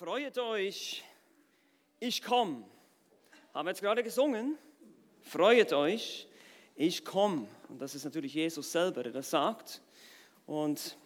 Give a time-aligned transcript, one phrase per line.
[0.00, 1.04] Freut euch,
[1.98, 2.64] ich komme.
[3.52, 4.56] Haben wir jetzt gerade gesungen?
[5.20, 6.26] Freut euch,
[6.74, 7.46] ich komme.
[7.68, 9.82] Und das ist natürlich Jesus selber, der das sagt.
[10.46, 10.96] Und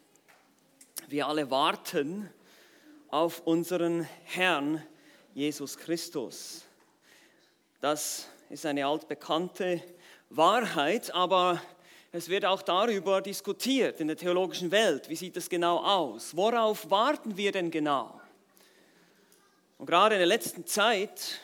[1.09, 2.31] wir alle warten
[3.09, 4.81] auf unseren Herrn
[5.35, 6.65] Jesus Christus.
[7.81, 9.83] Das ist eine altbekannte
[10.31, 11.61] Wahrheit, aber
[12.13, 15.09] es wird auch darüber diskutiert in der theologischen Welt.
[15.09, 16.37] Wie sieht es genau aus?
[16.37, 18.21] Worauf warten wir denn genau?
[19.79, 21.41] Und gerade in der letzten Zeit,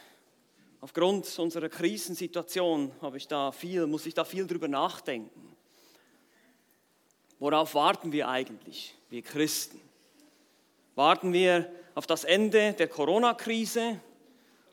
[0.81, 5.57] aufgrund unserer Krisensituation, habe ich da viel, muss ich da viel drüber nachdenken.
[7.39, 9.81] Worauf warten wir eigentlich, wir Christen?
[10.95, 13.99] Warten wir auf das Ende der Corona-Krise?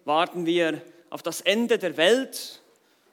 [0.06, 2.62] Warten wir auf das Ende der Welt?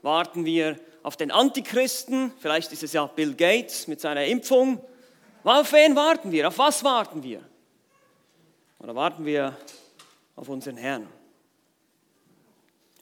[0.02, 2.32] Warten wir auf den Antichristen?
[2.38, 4.84] Vielleicht ist es ja Bill Gates mit seiner Impfung.
[5.44, 6.48] Auf wen warten wir?
[6.48, 7.40] Auf was warten wir?
[8.78, 9.56] Oder warten wir
[10.36, 11.08] auf unseren Herrn.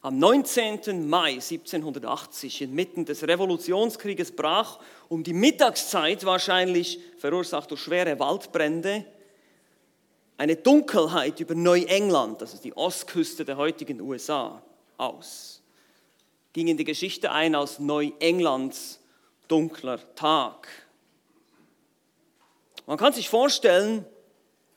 [0.01, 1.09] Am 19.
[1.09, 9.05] Mai 1780, inmitten des Revolutionskrieges, brach um die Mittagszeit, wahrscheinlich verursacht durch schwere Waldbrände,
[10.39, 14.61] eine Dunkelheit über Neuengland, das ist die Ostküste der heutigen USA,
[14.97, 15.63] aus.
[16.53, 18.99] Ging in die Geschichte ein als Neuenglands
[19.47, 20.67] dunkler Tag.
[22.87, 24.05] Man kann sich vorstellen,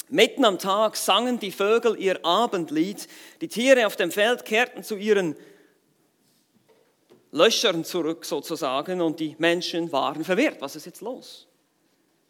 [0.10, 3.08] Mitten am Tag sangen die Vögel ihr Abendlied,
[3.42, 5.36] die Tiere auf dem Feld kehrten zu ihren
[7.32, 10.62] Löchern zurück sozusagen und die Menschen waren verwirrt.
[10.62, 11.48] Was ist jetzt los?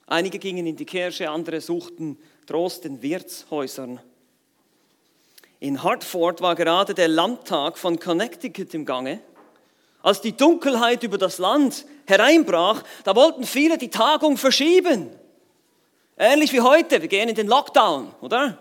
[0.07, 3.99] Einige gingen in die Kirche, andere suchten Trost in Wirtshäusern.
[5.59, 9.19] In Hartford war gerade der Landtag von Connecticut im Gange.
[10.01, 15.09] Als die Dunkelheit über das Land hereinbrach, da wollten viele die Tagung verschieben.
[16.17, 18.58] Ähnlich wie heute, wir gehen in den Lockdown, oder?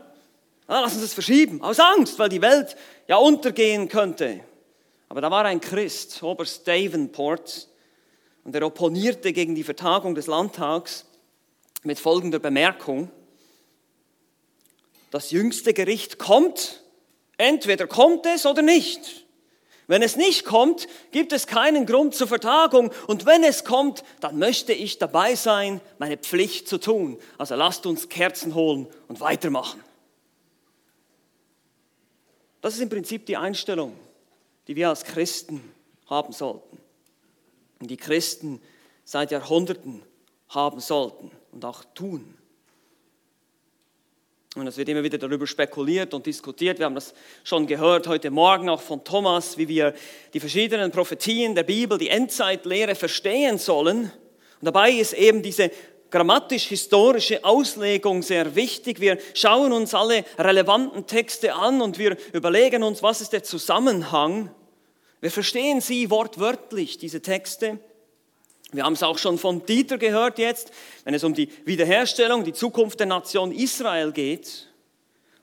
[0.68, 4.40] Ja, lass uns das verschieben, aus Angst, weil die Welt ja untergehen könnte.
[5.08, 7.68] Aber da war ein Christ, Oberst Davenport,
[8.42, 11.06] und er opponierte gegen die Vertagung des Landtags
[11.84, 13.10] mit folgender Bemerkung.
[15.12, 16.82] Das jüngste Gericht kommt,
[17.36, 19.23] entweder kommt es oder nicht.
[19.86, 22.90] Wenn es nicht kommt, gibt es keinen Grund zur Vertagung.
[23.06, 27.18] Und wenn es kommt, dann möchte ich dabei sein, meine Pflicht zu tun.
[27.36, 29.82] Also lasst uns Kerzen holen und weitermachen.
[32.62, 33.94] Das ist im Prinzip die Einstellung,
[34.68, 35.60] die wir als Christen
[36.06, 36.78] haben sollten.
[37.78, 38.62] Und die Christen
[39.04, 40.02] seit Jahrhunderten
[40.48, 42.38] haben sollten und auch tun.
[44.56, 46.78] Und es wird immer wieder darüber spekuliert und diskutiert.
[46.78, 49.94] Wir haben das schon gehört heute Morgen auch von Thomas, wie wir
[50.32, 54.12] die verschiedenen Prophetien der Bibel, die Endzeitlehre verstehen sollen.
[54.60, 55.72] Und dabei ist eben diese
[56.08, 59.00] grammatisch-historische Auslegung sehr wichtig.
[59.00, 64.54] Wir schauen uns alle relevanten Texte an und wir überlegen uns, was ist der Zusammenhang.
[65.20, 67.80] Wir verstehen sie wortwörtlich, diese Texte.
[68.74, 70.72] Wir haben es auch schon von Dieter gehört jetzt,
[71.04, 74.68] wenn es um die Wiederherstellung, die Zukunft der Nation Israel geht.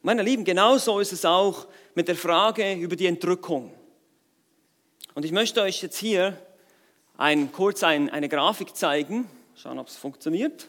[0.01, 1.65] Meine Lieben, genauso ist es auch
[1.95, 3.71] mit der Frage über die Entrückung.
[5.13, 6.37] Und ich möchte euch jetzt hier
[7.15, 9.29] ein, kurz ein, eine Grafik zeigen.
[9.55, 10.67] Schauen, ob es funktioniert.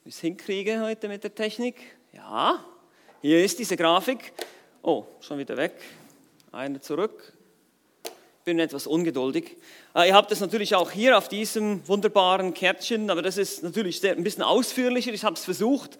[0.00, 1.76] Ob ich es hinkriege heute mit der Technik.
[2.14, 2.64] Ja,
[3.20, 4.32] hier ist diese Grafik.
[4.80, 5.74] Oh, schon wieder weg.
[6.52, 7.35] Eine zurück
[8.46, 9.56] bin etwas ungeduldig.
[9.92, 14.08] Äh, ihr habt es natürlich auch hier auf diesem wunderbaren Kärtchen, aber das ist natürlich
[14.08, 15.12] ein bisschen ausführlicher.
[15.12, 15.98] Ich habe es versucht,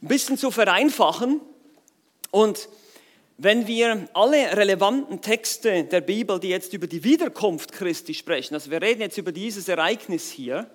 [0.00, 1.40] ein bisschen zu vereinfachen.
[2.30, 2.68] Und
[3.36, 8.70] wenn wir alle relevanten Texte der Bibel, die jetzt über die Wiederkunft Christi sprechen, also
[8.70, 10.70] wir reden jetzt über dieses Ereignis hier,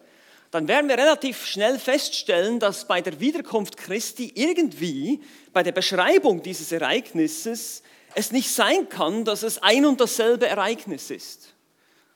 [0.52, 5.22] dann werden wir relativ schnell feststellen, dass bei der Wiederkunft Christi irgendwie
[5.54, 7.82] bei der Beschreibung dieses Ereignisses
[8.16, 11.54] es nicht sein kann, dass es ein und dasselbe Ereignis ist.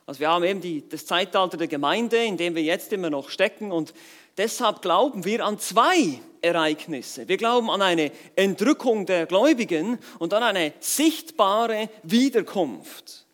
[0.06, 3.30] Also wir haben eben die, das Zeitalter der Gemeinde, in dem wir jetzt immer noch
[3.30, 3.94] stecken und
[4.38, 7.28] deshalb glauben wir an zwei Ereignisse.
[7.28, 13.26] Wir glauben an eine Entrückung der Gläubigen und an eine sichtbare Wiederkunft.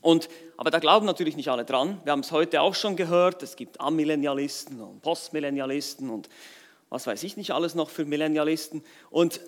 [0.00, 2.00] Und, aber da glauben natürlich nicht alle dran.
[2.04, 3.42] Wir haben es heute auch schon gehört.
[3.42, 6.28] Es gibt Amillennialisten und Postmillennialisten und
[6.88, 8.82] was weiß ich nicht alles noch für Millennialisten.
[9.10, 9.40] Und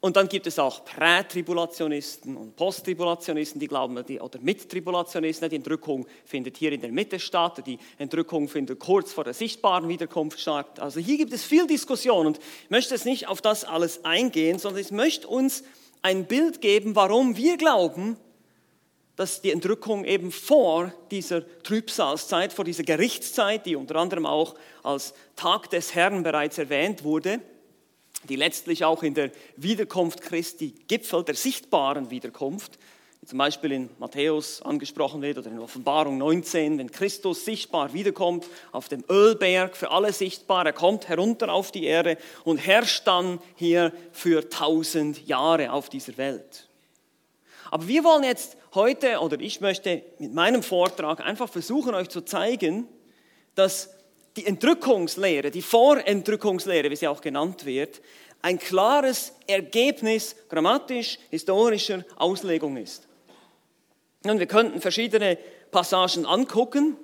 [0.00, 6.06] und dann gibt es auch Prätribulationisten und Posttribulationisten, die glauben, die, oder Mittribulationisten, die Entrückung
[6.24, 10.80] findet hier in der Mitte statt, die Entrückung findet kurz vor der sichtbaren Wiederkunft statt.
[10.80, 14.58] Also hier gibt es viel Diskussion und ich möchte jetzt nicht auf das alles eingehen,
[14.58, 15.64] sondern ich möchte uns
[16.00, 18.16] ein Bild geben, warum wir glauben,
[19.16, 25.12] dass die Entrückung eben vor dieser Trübsalzeit, vor dieser Gerichtszeit, die unter anderem auch als
[25.36, 27.40] Tag des Herrn bereits erwähnt wurde,
[28.28, 32.78] die letztlich auch in der Wiederkunft Christi gipfelt, der sichtbaren Wiederkunft,
[33.20, 38.46] wie zum Beispiel in Matthäus angesprochen wird oder in Offenbarung 19, wenn Christus sichtbar wiederkommt
[38.72, 43.38] auf dem Ölberg, für alle sichtbar, er kommt herunter auf die Erde und herrscht dann
[43.56, 46.68] hier für tausend Jahre auf dieser Welt.
[47.70, 52.22] Aber wir wollen jetzt heute, oder ich möchte mit meinem Vortrag einfach versuchen, euch zu
[52.22, 52.88] zeigen,
[53.54, 53.90] dass
[54.36, 58.00] die Entrückungslehre, die Vorentrückungslehre, wie sie auch genannt wird,
[58.42, 63.06] ein klares Ergebnis grammatisch, historischer Auslegung ist.
[64.24, 65.38] Und wir könnten verschiedene
[65.70, 66.96] Passagen angucken.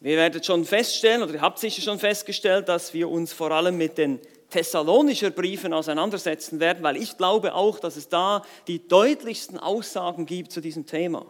[0.00, 3.76] Wir werden schon feststellen, oder ihr habt sicher schon festgestellt, dass wir uns vor allem
[3.76, 9.58] mit den Thessalonischer Briefen auseinandersetzen werden, weil ich glaube auch, dass es da die deutlichsten
[9.58, 11.26] Aussagen gibt zu diesem Thema.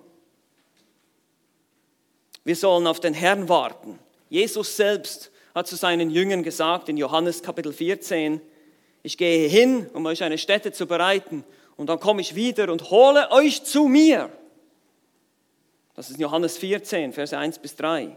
[2.44, 3.98] Wir sollen auf den Herrn warten.
[4.28, 8.40] Jesus selbst hat zu seinen Jüngern gesagt in Johannes Kapitel 14,
[9.02, 11.44] ich gehe hin, um euch eine Stätte zu bereiten,
[11.76, 14.30] und dann komme ich wieder und hole euch zu mir.
[15.94, 18.16] Das ist Johannes 14, Verse 1 bis 3.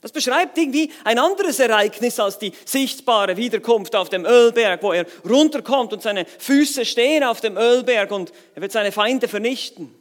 [0.00, 5.06] Das beschreibt irgendwie ein anderes Ereignis als die sichtbare Wiederkunft auf dem Ölberg, wo er
[5.28, 9.94] runterkommt und seine Füße stehen auf dem Ölberg und er wird seine Feinde vernichten.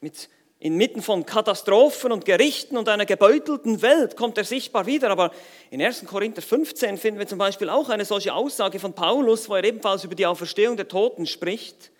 [0.00, 0.28] Mit,
[0.64, 5.10] inmitten von Katastrophen und Gerichten und einer gebeutelten Welt kommt er sichtbar wieder.
[5.10, 5.30] Aber
[5.70, 6.04] in 1.
[6.06, 10.02] Korinther 15 finden wir zum Beispiel auch eine solche Aussage von Paulus, wo er ebenfalls
[10.04, 11.92] über die Auferstehung der Toten spricht.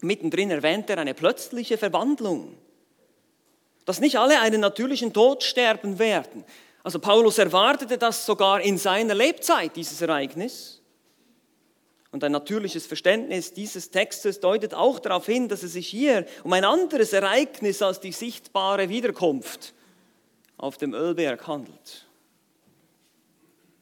[0.00, 2.56] Mittendrin erwähnt er eine plötzliche Verwandlung
[3.88, 6.44] dass nicht alle einen natürlichen Tod sterben werden.
[6.82, 10.77] Also Paulus erwartete das sogar in seiner Lebzeit, dieses Ereignis.
[12.10, 16.52] Und ein natürliches Verständnis dieses Textes deutet auch darauf hin, dass es sich hier um
[16.52, 19.74] ein anderes Ereignis als die sichtbare Wiederkunft
[20.56, 22.08] auf dem Ölberg handelt.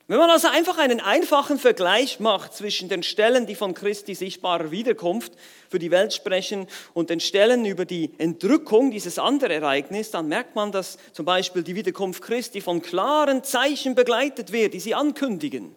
[0.08, 4.70] Wenn man also einfach einen einfachen Vergleich macht zwischen den Stellen, die von Christi sichtbarer
[4.70, 5.32] Wiederkunft
[5.68, 10.54] für die Welt sprechen, und den Stellen über die Entrückung, dieses andere Ereignis, dann merkt
[10.54, 15.74] man, dass zum Beispiel die Wiederkunft Christi von klaren Zeichen begleitet wird, die sie ankündigen.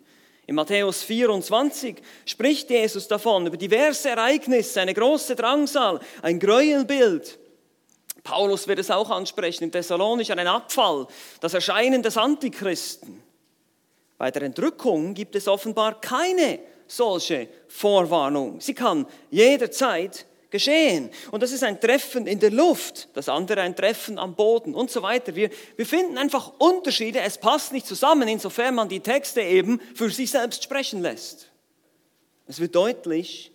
[0.50, 7.38] In Matthäus 24 spricht Jesus davon, über diverse Ereignisse, eine große Drangsal, ein Gräuelbild.
[8.24, 11.06] Paulus wird es auch ansprechen, im Thessalonisch ein Abfall,
[11.40, 13.22] das Erscheinen des Antichristen.
[14.18, 16.57] Bei der Entrückung gibt es offenbar keine
[16.88, 18.60] solche Vorwarnung.
[18.60, 21.10] Sie kann jederzeit geschehen.
[21.31, 24.90] Und das ist ein Treffen in der Luft, das andere ein Treffen am Boden und
[24.90, 25.36] so weiter.
[25.36, 30.10] Wir, wir finden einfach Unterschiede, es passt nicht zusammen, insofern man die Texte eben für
[30.10, 31.50] sich selbst sprechen lässt.
[32.48, 33.51] Es wird deutlich,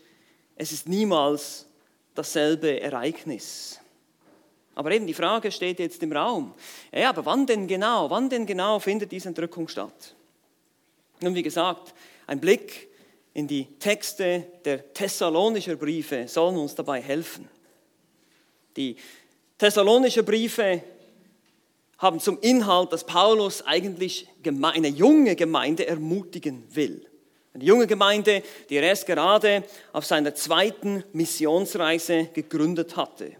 [0.57, 1.67] es ist niemals
[2.15, 3.81] dasselbe Ereignis.
[4.77, 6.55] Aber eben die Frage steht jetzt im Raum.
[6.93, 8.11] Ja, aber wann denn genau?
[8.11, 10.15] Wann denn genau findet diese Entrückung statt?
[11.21, 11.95] Nun, wie gesagt,
[12.27, 12.89] ein Blick
[13.35, 17.49] in die Texte der Thessalonischer Briefe sollen uns dabei helfen.
[18.77, 18.97] Die
[19.59, 20.83] Thessalonischer Briefe
[21.99, 27.07] haben zum Inhalt, dass Paulus eigentlich eine junge Gemeinde ermutigen will.
[27.55, 33.37] Eine junge Gemeinde, die er erst gerade auf seiner zweiten Missionsreise gegründet hatte.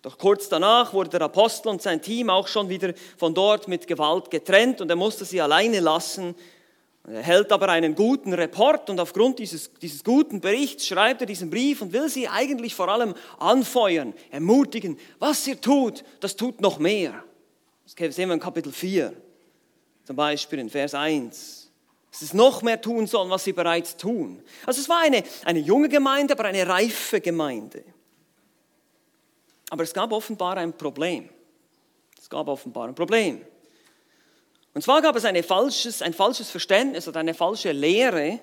[0.00, 3.86] Doch kurz danach wurde der Apostel und sein Team auch schon wieder von dort mit
[3.86, 6.34] Gewalt getrennt und er musste sie alleine lassen.
[7.06, 11.50] Er hält aber einen guten Report und aufgrund dieses, dieses guten Berichts schreibt er diesen
[11.50, 14.98] Brief und will sie eigentlich vor allem anfeuern, ermutigen.
[15.18, 17.22] Was ihr tut, das tut noch mehr.
[17.84, 19.12] Das sehen wir in Kapitel 4,
[20.04, 21.66] zum Beispiel in Vers 1
[22.16, 24.42] dass es noch mehr tun sollen, was sie bereits tun.
[24.64, 27.84] Also es war eine, eine junge Gemeinde, aber eine reife Gemeinde.
[29.68, 31.28] Aber es gab offenbar ein Problem.
[32.18, 33.42] Es gab offenbar ein Problem.
[34.76, 38.40] Und zwar gab es falsches, ein falsches Verständnis oder eine falsche Lehre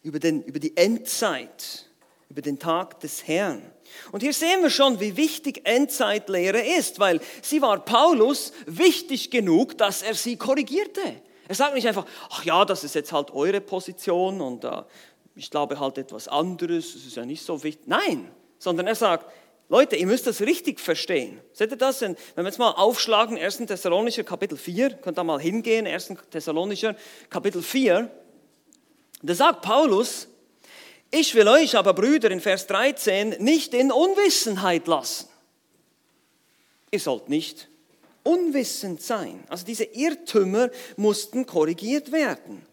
[0.00, 1.84] über, den, über die Endzeit,
[2.30, 3.60] über den Tag des Herrn.
[4.10, 9.76] Und hier sehen wir schon, wie wichtig Endzeitlehre ist, weil sie war Paulus wichtig genug,
[9.76, 11.20] dass er sie korrigierte.
[11.46, 14.84] Er sagt nicht einfach, ach ja, das ist jetzt halt eure Position und uh,
[15.34, 17.86] ich glaube halt etwas anderes, das ist ja nicht so wichtig.
[17.86, 19.30] Nein, sondern er sagt,
[19.70, 21.40] Leute, ihr müsst das richtig verstehen.
[21.52, 22.00] Seht ihr das?
[22.00, 23.58] Wenn wir jetzt mal aufschlagen, 1.
[23.58, 26.12] Thessalonicher Kapitel 4, könnt ihr mal hingehen, 1.
[26.28, 26.96] Thessalonicher
[27.30, 28.10] Kapitel 4,
[29.22, 30.26] da sagt Paulus,
[31.12, 35.28] ich will euch aber, Brüder, in Vers 13, nicht in Unwissenheit lassen.
[36.90, 37.68] Ihr sollt nicht
[38.24, 39.44] unwissend sein.
[39.48, 42.66] Also diese Irrtümer mussten korrigiert werden.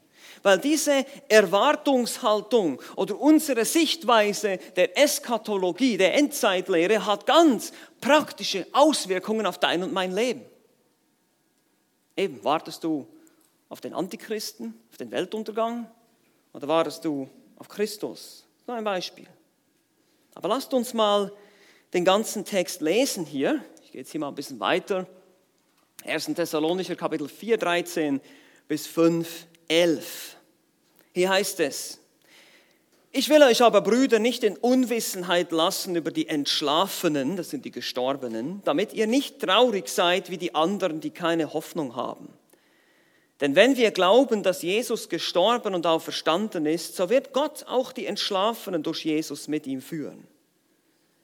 [0.48, 9.58] Weil diese Erwartungshaltung oder unsere Sichtweise der Eskatologie, der Endzeitlehre hat ganz praktische Auswirkungen auf
[9.58, 10.46] dein und mein Leben.
[12.16, 13.06] Eben, wartest du
[13.68, 15.92] auf den Antichristen, auf den Weltuntergang?
[16.54, 18.48] Oder wartest du auf Christus?
[18.68, 19.28] Nur ein Beispiel.
[20.34, 21.30] Aber lasst uns mal
[21.94, 23.62] den ganzen Text lesen hier.
[23.84, 25.08] Ich gehe jetzt hier mal ein bisschen weiter.
[26.06, 26.28] 1.
[26.28, 28.22] Thessalonicher Kapitel 4, 13
[28.70, 30.37] bis 5, 11.
[31.18, 31.98] Hier heißt es,
[33.12, 37.72] ich will euch aber, Brüder, nicht in Unwissenheit lassen über die Entschlafenen, das sind die
[37.72, 42.30] Gestorbenen, damit ihr nicht traurig seid wie die anderen, die keine Hoffnung haben.
[43.42, 48.06] Denn wenn wir glauben, dass Jesus gestorben und auferstanden ist, so wird Gott auch die
[48.06, 50.28] Entschlafenen durch Jesus mit ihm führen.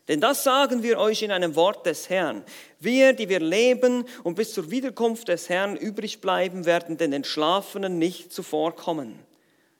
[0.07, 2.43] Denn das sagen wir euch in einem Wort des Herrn.
[2.79, 7.99] Wir, die wir leben und bis zur Wiederkunft des Herrn übrig bleiben, werden den Entschlafenen
[7.99, 9.19] nicht zuvorkommen.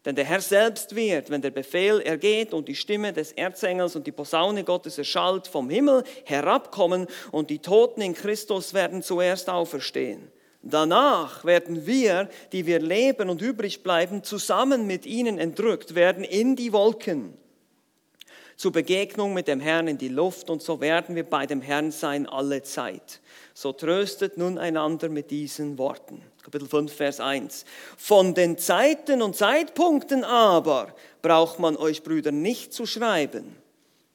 [0.05, 4.05] Denn der Herr selbst wird, wenn der Befehl ergeht und die Stimme des Erzengels und
[4.05, 10.29] die Posaune Gottes erschallt, vom Himmel herabkommen und die Toten in Christus werden zuerst auferstehen.
[10.61, 16.55] Danach werden wir, die wir leben und übrig bleiben, zusammen mit ihnen entrückt werden in
[16.55, 17.37] die Wolken
[18.55, 21.91] zur Begegnung mit dem Herrn in die Luft und so werden wir bei dem Herrn
[21.91, 23.19] sein alle Zeit.
[23.53, 26.21] So tröstet nun einander mit diesen Worten.
[26.43, 27.63] Kapitel 5, Vers 1.
[27.97, 33.62] Von den Zeiten und Zeitpunkten aber braucht man euch Brüder nicht zu schreiben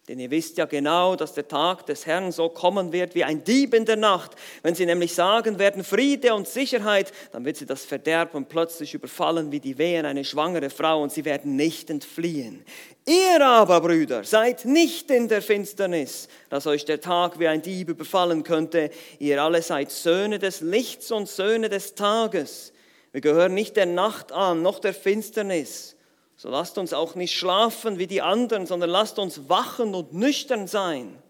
[0.08, 3.44] denn ihr wisst ja genau, dass der Tag des Herrn so kommen wird wie ein
[3.44, 4.32] Dieb in der Nacht.
[4.62, 9.52] Wenn sie nämlich sagen werden Friede und Sicherheit, dann wird sie das Verderben plötzlich überfallen
[9.52, 12.64] wie die Wehen eine schwangere Frau und sie werden nicht entfliehen.
[13.06, 17.90] Ihr aber, Brüder, seid nicht in der Finsternis, dass euch der Tag wie ein Dieb
[17.90, 18.90] überfallen könnte.
[19.18, 22.72] Ihr alle seid Söhne des Lichts und Söhne des Tages.
[23.12, 25.97] Wir gehören nicht der Nacht an, noch der Finsternis.
[26.38, 30.68] So lasst uns auch nicht schlafen wie die anderen, sondern lasst uns wachen und nüchtern
[30.68, 31.20] sein.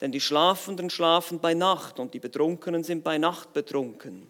[0.00, 4.26] Denn die Schlafenden schlafen bei Nacht und die Betrunkenen sind bei Nacht betrunken.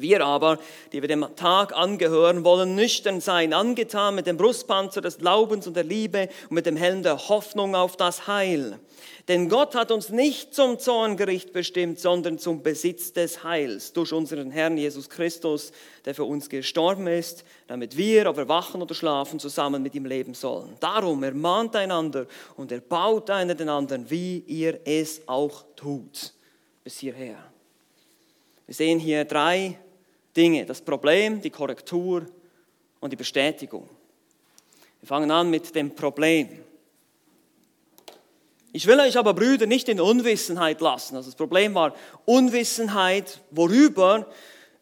[0.00, 0.58] Wir aber,
[0.92, 5.74] die wir dem Tag angehören, wollen nüchtern sein, angetan mit dem Brustpanzer des Glaubens und
[5.74, 8.78] der Liebe und mit dem Helm der Hoffnung auf das Heil.
[9.28, 14.50] Denn Gott hat uns nicht zum Zorngericht bestimmt, sondern zum Besitz des Heils durch unseren
[14.50, 15.72] Herrn Jesus Christus,
[16.04, 20.04] der für uns gestorben ist, damit wir, ob wir wachen oder schlafen, zusammen mit ihm
[20.04, 20.76] leben sollen.
[20.80, 22.26] Darum ermahnt einander
[22.56, 26.32] und erbaut einer den anderen, wie ihr es auch tut.
[26.82, 27.38] Bis hierher.
[28.66, 29.78] Wir sehen hier drei
[30.36, 30.66] Dinge.
[30.66, 32.26] Das Problem, die Korrektur
[33.00, 33.88] und die Bestätigung.
[35.00, 36.48] Wir fangen an mit dem Problem.
[38.72, 41.16] Ich will euch aber, Brüder, nicht in Unwissenheit lassen.
[41.16, 41.94] Also das Problem war
[42.24, 44.26] Unwissenheit, worüber?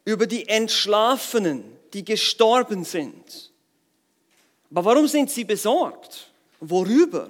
[0.05, 1.63] Über die Entschlafenen,
[1.93, 3.51] die gestorben sind.
[4.71, 6.31] Aber warum sind sie besorgt?
[6.59, 7.29] Worüber?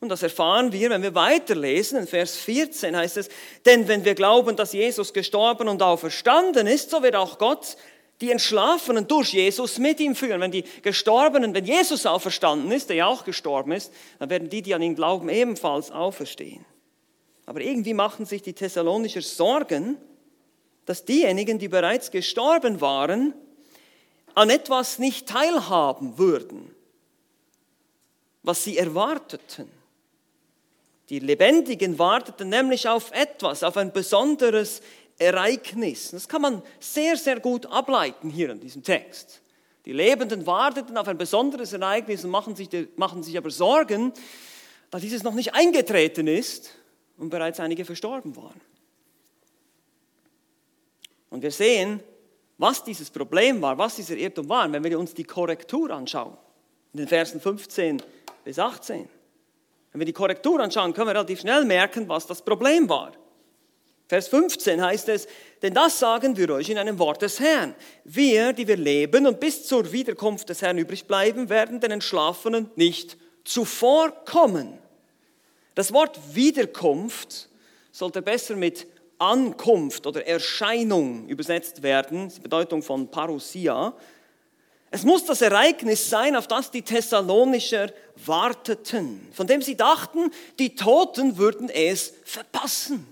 [0.00, 1.98] Und das erfahren wir, wenn wir weiterlesen.
[1.98, 3.28] In Vers 14 heißt es,
[3.66, 7.76] denn wenn wir glauben, dass Jesus gestorben und auferstanden ist, so wird auch Gott
[8.20, 10.40] die Entschlafenen durch Jesus mit ihm führen.
[10.40, 14.62] Wenn die Gestorbenen, wenn Jesus auferstanden ist, der ja auch gestorben ist, dann werden die,
[14.62, 16.64] die an ihn glauben, ebenfalls auferstehen.
[17.46, 19.96] Aber irgendwie machen sich die Thessalonicher Sorgen,
[20.84, 23.34] dass diejenigen, die bereits gestorben waren,
[24.34, 26.74] an etwas nicht teilhaben würden,
[28.42, 29.77] was sie erwarteten.
[31.10, 34.82] Die Lebendigen warteten nämlich auf etwas, auf ein besonderes
[35.18, 36.10] Ereignis.
[36.10, 39.40] Das kann man sehr, sehr gut ableiten hier in diesem Text.
[39.84, 44.12] Die Lebenden warteten auf ein besonderes Ereignis und machen sich, machen sich aber Sorgen,
[44.90, 46.74] da dieses noch nicht eingetreten ist
[47.16, 48.60] und bereits einige verstorben waren.
[51.30, 52.00] Und wir sehen,
[52.58, 56.36] was dieses Problem war, was dieser Irrtum war, wenn wir uns die Korrektur anschauen.
[56.92, 58.02] In den Versen 15
[58.44, 59.08] bis 18.
[59.92, 63.12] Wenn wir die Korrektur anschauen, können wir relativ schnell merken, was das Problem war.
[64.08, 65.28] Vers 15 heißt es,
[65.60, 67.74] denn das sagen wir euch in einem Wort des Herrn.
[68.04, 72.70] Wir, die wir leben und bis zur Wiederkunft des Herrn übrig bleiben, werden den Entschlafenen
[72.74, 74.78] nicht zuvorkommen.
[75.74, 77.50] Das Wort Wiederkunft
[77.92, 78.86] sollte besser mit
[79.18, 83.94] Ankunft oder Erscheinung übersetzt werden, die Bedeutung von Parousia.
[84.90, 87.92] Es muss das Ereignis sein, auf das die Thessalonischer
[88.24, 93.06] warteten, von dem sie dachten, die Toten würden es verpassen.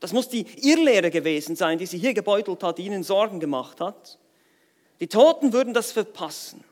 [0.00, 3.80] Das muss die Irrlehre gewesen sein, die sie hier gebeutelt hat, die ihnen Sorgen gemacht
[3.80, 4.18] hat.
[4.98, 6.64] Die Toten würden das verpassen.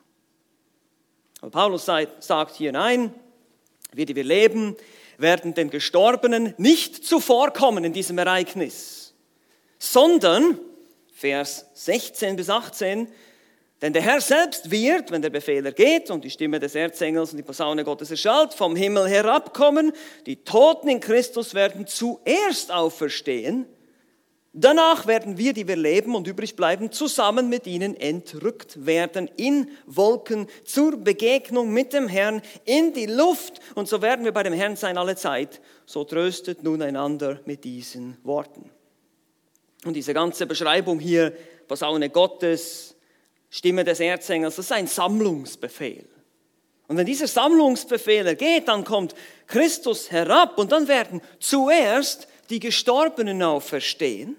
[1.40, 3.14] Aber Paulus sagt hier, nein,
[3.92, 4.76] wir, die wir leben,
[5.18, 9.14] werden den Gestorbenen nicht zuvorkommen in diesem Ereignis,
[9.78, 10.58] sondern,
[11.12, 13.08] Vers 16 bis 18,
[13.80, 17.37] denn der Herr selbst wird, wenn der Befehl ergeht und die Stimme des Erzengels und
[17.37, 19.92] die Posaune Gottes erschallt, vom Himmel herabkommen.
[20.26, 23.66] Die Toten in Christus werden zuerst auferstehen.
[24.52, 29.70] Danach werden wir, die wir leben und übrig bleiben, zusammen mit ihnen entrückt werden in
[29.87, 33.61] Wolken zur Begegnung mit dem Herrn in die Luft.
[33.76, 35.61] Und so werden wir bei dem Herrn sein alle Zeit.
[35.87, 38.70] So tröstet nun einander mit diesen Worten.
[39.85, 41.32] Und diese ganze Beschreibung hier,
[41.68, 42.97] Posaune Gottes,
[43.50, 46.09] Stimme des Erzengels, das ist ein Sammlungsbefehl.
[46.87, 49.14] Und wenn dieser Sammlungsbefehl ergeht, dann kommt
[49.47, 54.37] Christus herab und dann werden zuerst die Gestorbenen auferstehen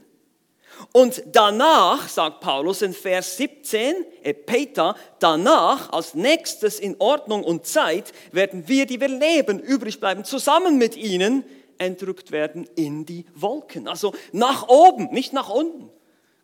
[0.91, 8.13] und danach, sagt Paulus in Vers 17, Epeta, danach, als nächstes in Ordnung und Zeit,
[8.31, 11.43] werden wir, die wir leben, übrig bleiben, zusammen mit ihnen
[11.77, 13.87] entrückt werden in die Wolken.
[13.87, 15.89] Also nach oben, nicht nach unten.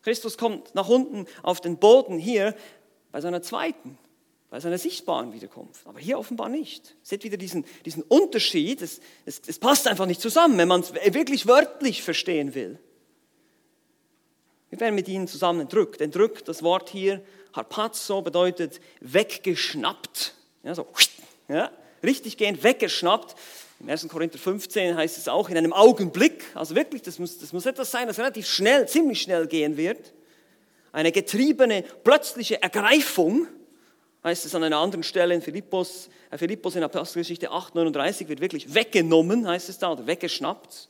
[0.05, 2.55] Christus kommt nach unten auf den Boden hier
[3.11, 3.97] bei seiner zweiten,
[4.51, 5.87] bei seiner sichtbaren Wiederkunft.
[5.87, 6.95] Aber hier offenbar nicht.
[7.01, 8.83] Seht wieder diesen, diesen Unterschied.
[8.83, 12.77] Es, es, es passt einfach nicht zusammen, wenn man es wirklich wörtlich verstehen will.
[14.69, 16.01] Wir werden mit ihnen zusammen entrückt.
[16.01, 20.35] Entrückt, das Wort hier, harpazo, bedeutet weggeschnappt.
[20.61, 20.85] Ja, so,
[21.47, 21.71] ja,
[22.03, 23.35] richtig gehend weggeschnappt.
[23.79, 24.07] Im 1.
[24.07, 26.43] Korinther 15 heißt es auch in einem Augenblick.
[26.53, 30.13] Also wirklich, das muss, das muss etwas sein, das relativ schnell, ziemlich schnell gehen wird.
[30.91, 33.47] Eine getriebene, plötzliche Ergreifung,
[34.23, 38.41] heißt es an einer anderen Stelle in Philippus, äh, Philippus in Apostelgeschichte 8, 39 wird
[38.41, 40.89] wirklich weggenommen, heißt es da, oder weggeschnappt.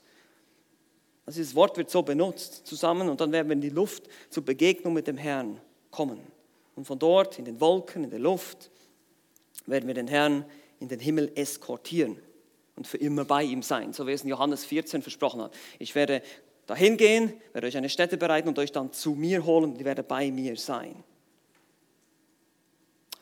[1.25, 4.45] Also dieses Wort wird so benutzt zusammen und dann werden wir in die Luft zur
[4.45, 5.59] Begegnung mit dem Herrn
[5.91, 6.19] kommen.
[6.75, 8.69] Und von dort in den Wolken, in der Luft,
[9.65, 10.45] werden wir den Herrn
[10.79, 12.17] in den Himmel eskortieren
[12.75, 15.53] und für immer bei ihm sein, so wie es in Johannes 14 versprochen hat.
[15.79, 16.21] Ich werde
[16.65, 19.85] dahin gehen, werde euch eine Stätte bereiten und euch dann zu mir holen und ich
[19.85, 21.03] werde bei mir sein.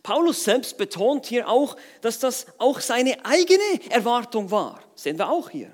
[0.01, 4.83] Paulus selbst betont hier auch, dass das auch seine eigene Erwartung war.
[4.95, 5.71] Sehen wir auch hier.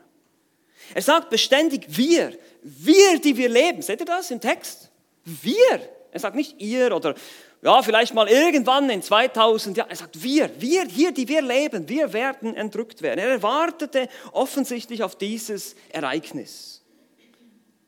[0.93, 3.81] Er sagt beständig wir, wir, die wir leben.
[3.81, 4.91] Seht ihr das im Text?
[5.23, 5.89] Wir.
[6.11, 7.15] Er sagt nicht ihr oder
[7.61, 9.89] ja, vielleicht mal irgendwann in 2000 Jahren.
[9.89, 13.19] Er sagt wir, wir hier, die wir leben, wir werden entrückt werden.
[13.19, 16.83] Er erwartete offensichtlich auf dieses Ereignis.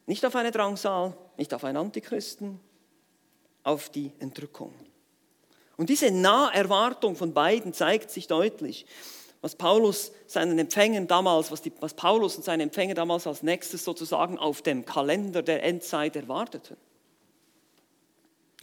[0.05, 2.59] Nicht auf eine Drangsal, nicht auf einen Antichristen,
[3.63, 4.73] auf die Entrückung.
[5.77, 8.85] Und diese Naherwartung von beiden zeigt sich deutlich
[9.41, 13.83] was Paulus seinen Empfängern damals, was, die, was Paulus und seine Empfänger damals als nächstes
[13.83, 16.77] sozusagen auf dem Kalender der Endzeit erwarteten.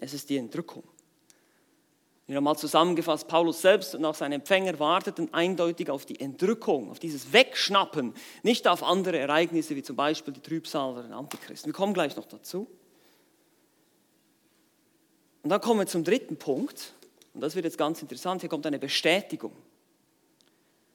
[0.00, 0.84] Es ist die Entrückung.
[2.28, 6.98] Wieder mal zusammengefasst, Paulus selbst und auch seine Empfänger warteten eindeutig auf die Entrückung, auf
[6.98, 8.12] dieses Wegschnappen,
[8.42, 11.70] nicht auf andere Ereignisse wie zum Beispiel die Trübsal oder den Antichristen.
[11.70, 12.68] Wir kommen gleich noch dazu.
[15.42, 16.92] Und dann kommen wir zum dritten Punkt,
[17.32, 19.56] und das wird jetzt ganz interessant, hier kommt eine Bestätigung.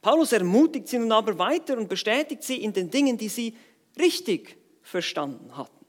[0.03, 3.57] Paulus ermutigt sie nun aber weiter und bestätigt sie in den Dingen, die sie
[3.97, 5.83] richtig verstanden hatten.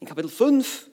[0.00, 0.90] In Kapitel 5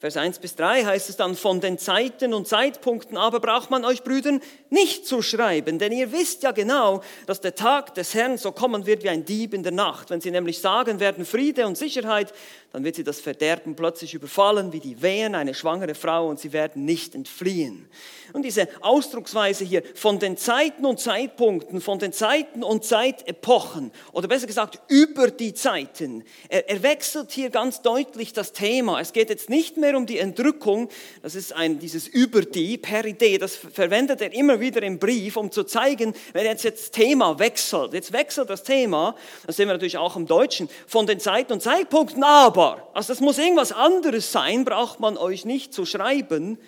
[0.00, 3.84] Vers 1 bis 3 heißt es dann, von den Zeiten und Zeitpunkten aber braucht man
[3.84, 8.38] euch Brüdern nicht zu schreiben, denn ihr wisst ja genau, dass der Tag des Herrn
[8.38, 10.08] so kommen wird wie ein Dieb in der Nacht.
[10.08, 12.32] Wenn sie nämlich sagen werden Friede und Sicherheit,
[12.72, 16.54] dann wird sie das Verderben plötzlich überfallen wie die Wehen eine schwangere Frau und sie
[16.54, 17.86] werden nicht entfliehen.
[18.32, 24.28] Und diese Ausdrucksweise hier von den Zeiten und Zeitpunkten, von den Zeiten und Zeitepochen oder
[24.28, 29.00] besser gesagt über die Zeiten, er, er wechselt hier ganz deutlich das Thema.
[29.00, 30.88] Es geht jetzt nicht mehr mehr um die Entrückung,
[31.22, 35.50] das ist ein, dieses über die, Peride, das verwendet er immer wieder im Brief, um
[35.50, 39.98] zu zeigen, wenn jetzt das Thema wechselt, jetzt wechselt das Thema, das sehen wir natürlich
[39.98, 44.64] auch im Deutschen, von den Zeiten und Zeitpunkten, aber, also das muss irgendwas anderes sein,
[44.64, 46.58] braucht man euch nicht zu schreiben,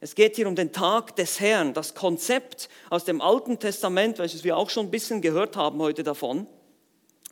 [0.00, 4.44] es geht hier um den Tag des Herrn, das Konzept aus dem Alten Testament, welches
[4.44, 6.46] wir auch schon ein bisschen gehört haben heute davon,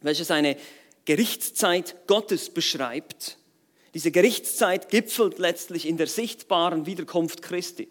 [0.02, 0.56] welches eine
[1.04, 3.38] Gerichtszeit Gottes beschreibt.
[3.96, 7.88] Diese Gerichtszeit gipfelt letztlich in der sichtbaren Wiederkunft Christi.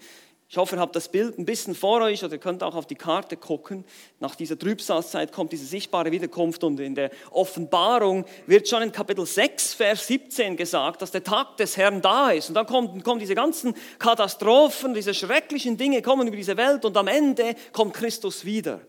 [0.47, 2.85] Ich hoffe, ihr habt das Bild ein bisschen vor euch oder ihr könnt auch auf
[2.85, 3.83] die Karte gucken.
[4.19, 9.25] Nach dieser Trübsalzeit kommt diese sichtbare Wiederkunft und in der Offenbarung wird schon in Kapitel
[9.25, 12.49] 6, Vers 17 gesagt, dass der Tag des Herrn da ist.
[12.49, 16.95] Und dann kommen, kommen diese ganzen Katastrophen, diese schrecklichen Dinge kommen über diese Welt und
[16.97, 18.79] am Ende kommt Christus wieder.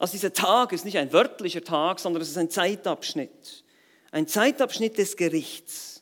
[0.00, 3.62] Also dieser Tag ist nicht ein wörtlicher Tag, sondern es ist ein Zeitabschnitt.
[4.10, 5.95] Ein Zeitabschnitt des Gerichts.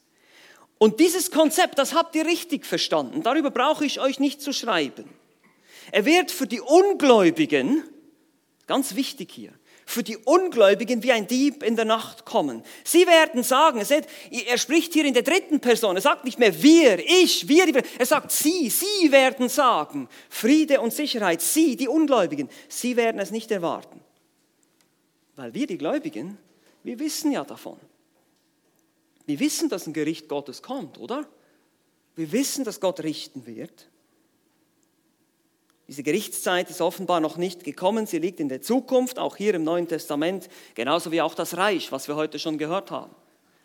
[0.78, 3.22] Und dieses Konzept, das habt ihr richtig verstanden.
[3.22, 5.08] Darüber brauche ich euch nicht zu schreiben.
[5.92, 7.84] Er wird für die Ungläubigen,
[8.66, 9.52] ganz wichtig hier,
[9.87, 12.62] für die Ungläubigen wie ein Dieb in der Nacht kommen.
[12.84, 13.82] Sie werden sagen,
[14.30, 18.06] er spricht hier in der dritten Person, er sagt nicht mehr wir, ich, wir, er
[18.06, 23.50] sagt sie, sie werden sagen, Friede und Sicherheit, sie, die Ungläubigen, sie werden es nicht
[23.50, 24.00] erwarten.
[25.37, 26.38] Weil wir, die Gläubigen,
[26.82, 27.78] wir wissen ja davon.
[29.26, 31.26] Wir wissen, dass ein Gericht Gottes kommt, oder?
[32.14, 33.88] Wir wissen, dass Gott richten wird.
[35.88, 39.64] Diese Gerichtszeit ist offenbar noch nicht gekommen, sie liegt in der Zukunft, auch hier im
[39.64, 43.14] Neuen Testament, genauso wie auch das Reich, was wir heute schon gehört haben.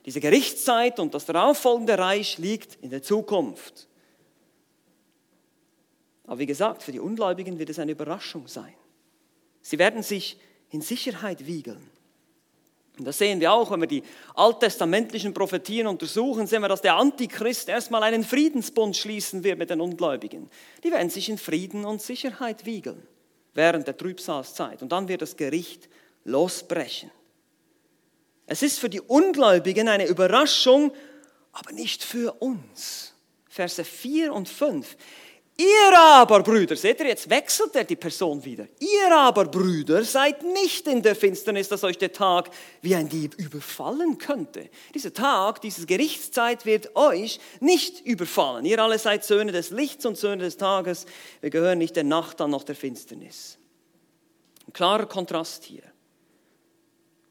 [0.06, 3.88] Diese Gerichtszeit und das darauffolgende Reich liegt in der Zukunft.
[6.26, 8.74] Aber wie gesagt, für die Ungläubigen wird es eine Überraschung sein.
[9.62, 10.40] Sie werden sich
[10.72, 11.90] in Sicherheit wiegeln.
[13.00, 14.04] Und das sehen wir auch, wenn wir die
[14.36, 19.80] alttestamentlichen Prophetien untersuchen, sehen wir, dass der Antichrist erstmal einen Friedensbund schließen wird mit den
[19.80, 20.50] Ungläubigen.
[20.84, 23.02] Die werden sich in Frieden und Sicherheit wiegeln
[23.54, 24.82] während der Trübsalzeit.
[24.82, 25.90] Und dann wird das Gericht
[26.26, 27.10] losbrechen.
[28.46, 30.92] Es ist für die Ungläubigen eine Überraschung,
[31.54, 33.14] aber nicht für uns.
[33.48, 34.98] Verse 4 und 5.
[35.60, 38.66] Ihr aber, Brüder, seht ihr, jetzt wechselt er die Person wieder.
[38.80, 42.50] Ihr aber, Brüder, seid nicht in der Finsternis, dass euch der Tag
[42.82, 44.70] wie ein Dieb überfallen könnte.
[44.96, 48.64] Dieser Tag, diese Gerichtszeit wird euch nicht überfallen.
[48.64, 51.06] Ihr alle seid Söhne des Lichts und Söhne des Tages.
[51.42, 53.58] Wir gehören nicht der Nacht an noch der Finsternis.
[54.66, 55.84] Ein klarer Kontrast hier.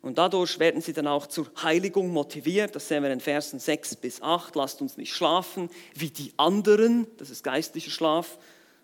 [0.00, 2.76] Und dadurch werden sie dann auch zur Heiligung motiviert.
[2.76, 4.54] Das sehen wir in Versen 6 bis 8.
[4.54, 8.38] Lasst uns nicht schlafen wie die anderen, das ist geistlicher Schlaf,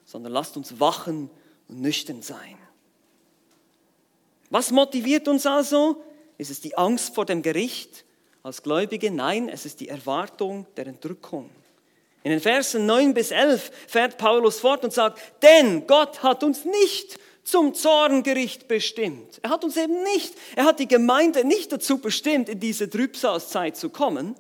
[0.05, 1.31] sondern lasst uns wachen
[1.69, 2.59] und nüchtern sein.
[4.51, 6.03] Was motiviert uns also?
[6.37, 8.05] Ist es die Angst vor dem Gericht
[8.43, 9.11] als Gläubige?
[9.11, 11.49] Nein, es ist die Erwartung der Entrückung.
[12.25, 16.65] In den Versen 9 bis 11 fährt Paulus fort und sagt, denn Gott hat uns
[16.65, 19.39] nicht zum Zorngericht bestimmt.
[19.43, 23.77] Er hat uns eben nicht, er hat die Gemeinde nicht dazu bestimmt, in diese Trübsalzeit
[23.77, 24.35] zu kommen,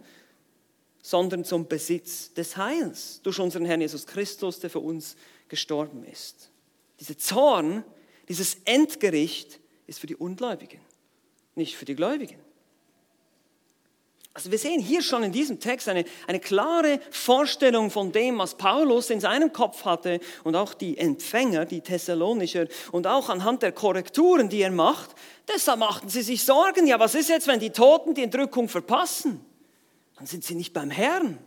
[1.02, 5.16] sondern zum Besitz des Heils durch unseren Herrn Jesus Christus, der für uns
[5.48, 6.50] gestorben ist.
[6.98, 7.84] Dieser Zorn,
[8.28, 10.80] dieses Endgericht ist für die Ungläubigen,
[11.54, 12.43] nicht für die Gläubigen.
[14.36, 18.56] Also wir sehen hier schon in diesem Text eine, eine klare Vorstellung von dem, was
[18.56, 23.70] Paulus in seinem Kopf hatte und auch die Empfänger, die Thessalonischer und auch anhand der
[23.70, 25.10] Korrekturen, die er macht.
[25.46, 26.88] Deshalb machten sie sich Sorgen.
[26.88, 29.40] Ja, was ist jetzt, wenn die Toten die Entrückung verpassen?
[30.16, 31.38] Dann sind sie nicht beim Herrn.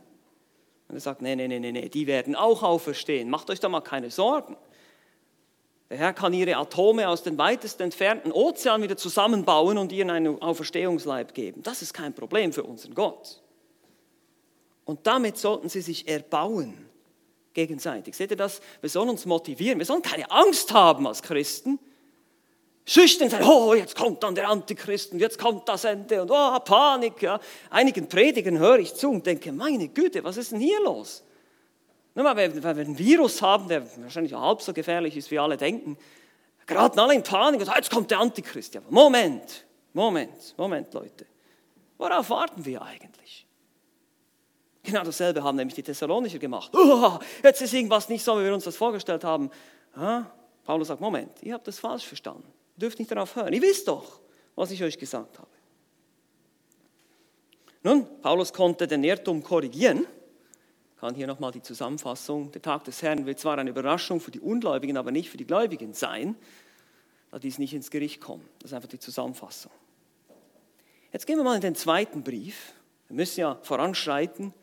[0.88, 3.30] Und er sagt, nee, nee, nee, nee, die werden auch auferstehen.
[3.30, 4.56] Macht euch da mal keine Sorgen.
[5.90, 10.42] Der Herr kann ihre Atome aus dem weitest entfernten Ozean wieder zusammenbauen und ihnen einen
[10.42, 11.64] Auferstehungsleib geben.
[11.64, 13.42] Das ist kein Problem für unseren Gott.
[14.84, 16.88] Und damit sollten sie sich erbauen
[17.54, 18.16] gegenseitig.
[18.16, 18.62] Seht ihr das?
[18.82, 19.80] Wir sollen uns motivieren.
[19.80, 21.80] Wir sollen keine Angst haben als Christen.
[22.86, 26.60] Schüchtern sein, oh, jetzt kommt dann der Antichrist und jetzt kommt das Ende und oh,
[26.60, 27.22] Panik.
[27.22, 27.40] Ja.
[27.70, 31.24] Einigen Predigern höre ich zu und denke, meine Güte, was ist denn hier los?
[32.18, 35.56] Nur mal, weil wir einen Virus haben, der wahrscheinlich halb so gefährlich ist, wie alle
[35.56, 36.00] denken,
[36.66, 38.74] geraten alle in Panik und jetzt kommt der Antichrist.
[38.74, 41.28] Ja, Moment, Moment, Moment, Leute.
[42.00, 43.46] Worauf warten wir eigentlich?
[44.82, 46.72] Genau dasselbe haben nämlich die Thessalonicher gemacht.
[46.76, 49.52] Oh, jetzt ist irgendwas nicht so, wie wir uns das vorgestellt haben.
[49.96, 50.26] Ja,
[50.64, 52.52] Paulus sagt, Moment, ihr habt das falsch verstanden.
[52.78, 53.54] Ihr dürft nicht darauf hören.
[53.54, 54.22] Ihr wisst doch,
[54.56, 55.52] was ich euch gesagt habe.
[57.84, 60.08] Nun, Paulus konnte den Irrtum korrigieren
[61.00, 62.52] kann hier nochmal die Zusammenfassung.
[62.52, 65.46] Der Tag des Herrn wird zwar eine Überraschung für die Ungläubigen, aber nicht für die
[65.46, 66.36] Gläubigen sein,
[67.32, 68.44] da dies nicht ins Gericht kommen.
[68.60, 69.72] Das ist einfach die Zusammenfassung.
[71.14, 72.74] Jetzt gehen wir mal in den zweiten Brief.
[73.08, 74.54] Wir müssen ja voranschreiten.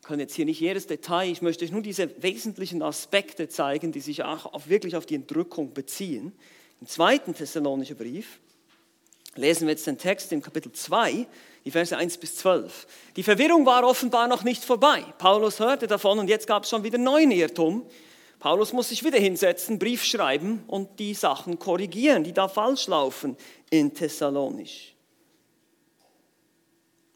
[0.00, 3.90] Wir können jetzt hier nicht jedes Detail, ich möchte euch nur diese wesentlichen Aspekte zeigen,
[3.90, 6.32] die sich auch wirklich auf die Entrückung beziehen.
[6.80, 8.38] Im zweiten Thessalonischen Brief
[9.34, 11.26] lesen wir jetzt den Text im Kapitel 2,
[11.64, 12.86] die Verse 1 bis 12.
[13.16, 15.04] Die Verwirrung war offenbar noch nicht vorbei.
[15.18, 17.86] Paulus hörte davon und jetzt gab es schon wieder neuen Irrtum.
[18.38, 23.36] Paulus muss sich wieder hinsetzen, Brief schreiben und die Sachen korrigieren, die da falsch laufen
[23.70, 24.94] in Thessalonisch.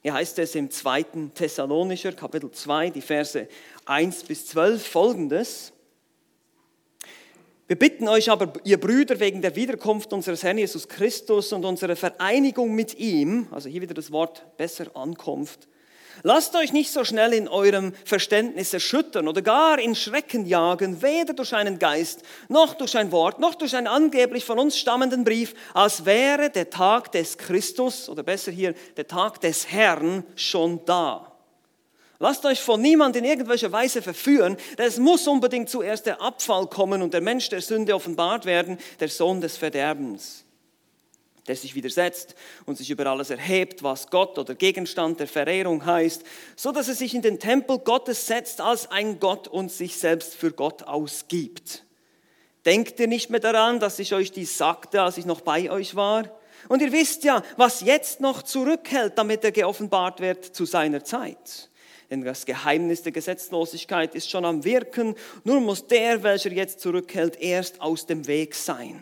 [0.00, 3.46] Hier heißt es im zweiten Thessalonischer Kapitel 2, die Verse
[3.84, 5.72] 1 bis 12 folgendes.
[7.68, 11.96] Wir bitten euch aber, ihr Brüder, wegen der Wiederkunft unseres Herrn Jesus Christus und unserer
[11.96, 15.68] Vereinigung mit ihm, also hier wieder das Wort besser Ankunft,
[16.22, 21.35] lasst euch nicht so schnell in eurem Verständnis erschüttern oder gar in Schrecken jagen, weder
[21.35, 25.52] durch einen Geist, noch durch ein Wort, noch durch einen angeblich von uns stammenden Brief,
[25.74, 31.27] als wäre der Tag des Christus oder besser hier der Tag des Herrn schon da.
[32.20, 36.66] Lasst euch von niemand in irgendwelcher Weise verführen, denn es muss unbedingt zuerst der Abfall
[36.66, 40.44] kommen und der Mensch der Sünde offenbart werden, der Sohn des Verderbens,
[41.46, 42.35] der sich widersetzt
[42.66, 46.24] und sich über alles erhebt, was Gott oder Gegenstand der Verehrung heißt,
[46.57, 50.35] so dass er sich in den Tempel Gottes setzt als ein Gott und sich selbst
[50.35, 51.85] für Gott ausgibt.
[52.66, 55.94] Denkt ihr nicht mehr daran, dass ich euch dies sagte, als ich noch bei euch
[55.94, 56.24] war?
[56.68, 61.67] Und ihr wisst ja, was jetzt noch zurückhält, damit er geoffenbart wird zu seiner Zeit.
[62.11, 67.40] Denn das Geheimnis der Gesetzlosigkeit ist schon am Wirken, nur muss der, welcher jetzt zurückhält,
[67.40, 69.01] erst aus dem Weg sein.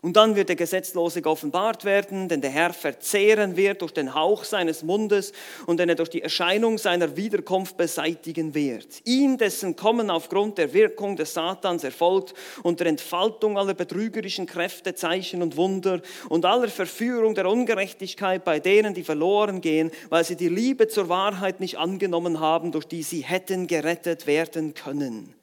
[0.00, 4.44] Und dann wird der Gesetzlose geoffenbart werden, denn der Herr verzehren wird durch den Hauch
[4.44, 5.32] seines Mundes
[5.66, 8.86] und den er durch die Erscheinung seiner Wiederkunft beseitigen wird.
[9.04, 14.94] Ihm, dessen Kommen aufgrund der Wirkung des Satans erfolgt und der Entfaltung aller betrügerischen Kräfte,
[14.94, 20.36] Zeichen und Wunder und aller Verführung der Ungerechtigkeit bei denen, die verloren gehen, weil sie
[20.36, 25.34] die Liebe zur Wahrheit nicht angenommen haben, durch die sie hätten gerettet werden können.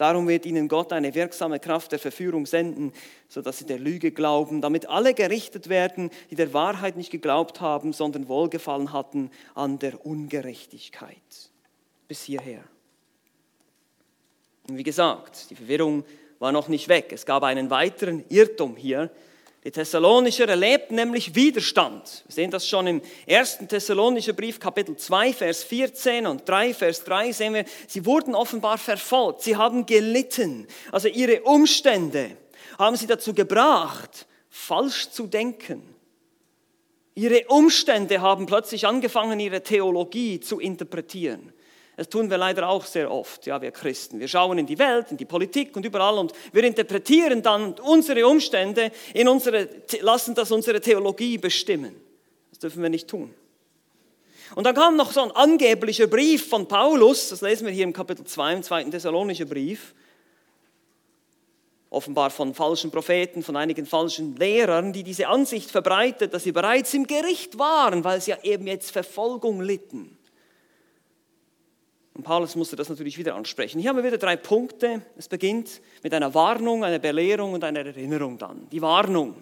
[0.00, 2.94] Darum wird ihnen Gott eine wirksame Kraft der Verführung senden,
[3.28, 7.92] sodass sie der Lüge glauben, damit alle gerichtet werden, die der Wahrheit nicht geglaubt haben,
[7.92, 11.50] sondern Wohlgefallen hatten an der Ungerechtigkeit.
[12.08, 12.64] Bis hierher.
[14.70, 16.04] Und wie gesagt, die Verwirrung
[16.38, 17.10] war noch nicht weg.
[17.12, 19.10] Es gab einen weiteren Irrtum hier,
[19.64, 22.24] die Thessalonicher erlebten nämlich Widerstand.
[22.26, 27.04] Wir sehen das schon im ersten Thessalonischer Brief, Kapitel 2, Vers 14 und 3, Vers
[27.04, 30.66] 3 sehen wir, sie wurden offenbar verfolgt, sie haben gelitten.
[30.92, 32.38] Also ihre Umstände
[32.78, 35.94] haben sie dazu gebracht, falsch zu denken.
[37.14, 41.52] Ihre Umstände haben plötzlich angefangen, ihre Theologie zu interpretieren.
[42.00, 44.20] Das tun wir leider auch sehr oft, ja, wir Christen.
[44.20, 48.26] Wir schauen in die Welt, in die Politik und überall und wir interpretieren dann unsere
[48.26, 49.68] Umstände, in unsere,
[50.00, 51.94] lassen das unsere Theologie bestimmen.
[52.48, 53.34] Das dürfen wir nicht tun.
[54.54, 57.92] Und dann kam noch so ein angeblicher Brief von Paulus, das lesen wir hier im
[57.92, 59.92] Kapitel 2 im zweiten Thessalonischer Brief,
[61.90, 66.94] offenbar von falschen Propheten, von einigen falschen Lehrern, die diese Ansicht verbreitet, dass sie bereits
[66.94, 70.16] im Gericht waren, weil sie ja eben jetzt Verfolgung litten.
[72.20, 73.80] Und Paulus musste das natürlich wieder ansprechen.
[73.80, 75.00] Hier haben wir wieder drei Punkte.
[75.16, 78.68] Es beginnt mit einer Warnung, einer Belehrung und einer Erinnerung dann.
[78.70, 79.36] Die Warnung.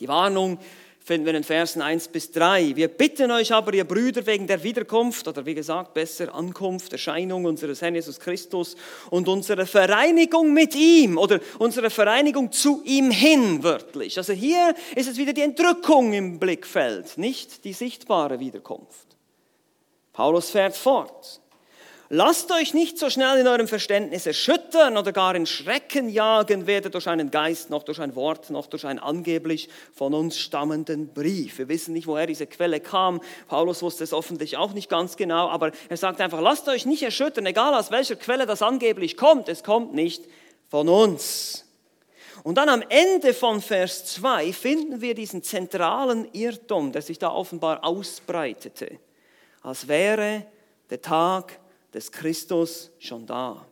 [0.00, 0.58] Die Warnung
[1.04, 2.76] finden wir in Versen 1 bis 3.
[2.76, 7.44] Wir bitten euch aber, ihr Brüder, wegen der Wiederkunft oder wie gesagt, besser Ankunft, Erscheinung
[7.44, 8.74] unseres Herrn Jesus Christus
[9.10, 14.16] und unsere Vereinigung mit ihm oder unsere Vereinigung zu ihm hin, wörtlich.
[14.16, 19.06] Also hier ist es wieder die Entrückung im Blickfeld, nicht die sichtbare Wiederkunft.
[20.14, 21.42] Paulus fährt fort.
[22.08, 26.88] Lasst euch nicht so schnell in eurem Verständnis erschüttern oder gar in Schrecken jagen, weder
[26.88, 31.58] durch einen Geist noch durch ein Wort noch durch einen angeblich von uns stammenden Brief.
[31.58, 33.20] Wir wissen nicht, woher diese Quelle kam.
[33.48, 37.02] Paulus wusste es offensichtlich auch nicht ganz genau, aber er sagt einfach, lasst euch nicht
[37.02, 39.48] erschüttern, egal aus welcher Quelle das angeblich kommt.
[39.48, 40.22] Es kommt nicht
[40.70, 41.64] von uns.
[42.44, 47.30] Und dann am Ende von Vers 2 finden wir diesen zentralen Irrtum, der sich da
[47.32, 49.00] offenbar ausbreitete,
[49.62, 50.46] als wäre
[50.88, 51.58] der Tag
[51.96, 53.66] des Christus schon da.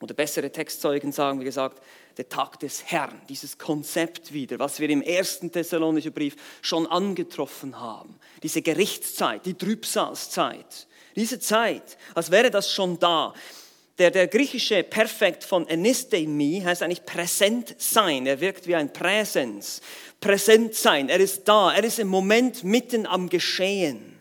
[0.00, 1.80] Oder bessere Textzeugen sagen, wie gesagt,
[2.16, 7.78] der Tag des Herrn, dieses Konzept wieder, was wir im ersten Thessalonischen Brief schon angetroffen
[7.78, 8.18] haben.
[8.42, 13.34] Diese Gerichtszeit, die Trübsalzeit, diese Zeit, als wäre das schon da.
[13.98, 18.26] Der, der griechische Perfekt von Enisteimi heißt eigentlich präsent sein.
[18.26, 19.82] Er wirkt wie ein Präsens.
[20.18, 21.10] Präsent sein.
[21.10, 21.74] Er ist da.
[21.74, 24.11] Er ist im Moment mitten am Geschehen.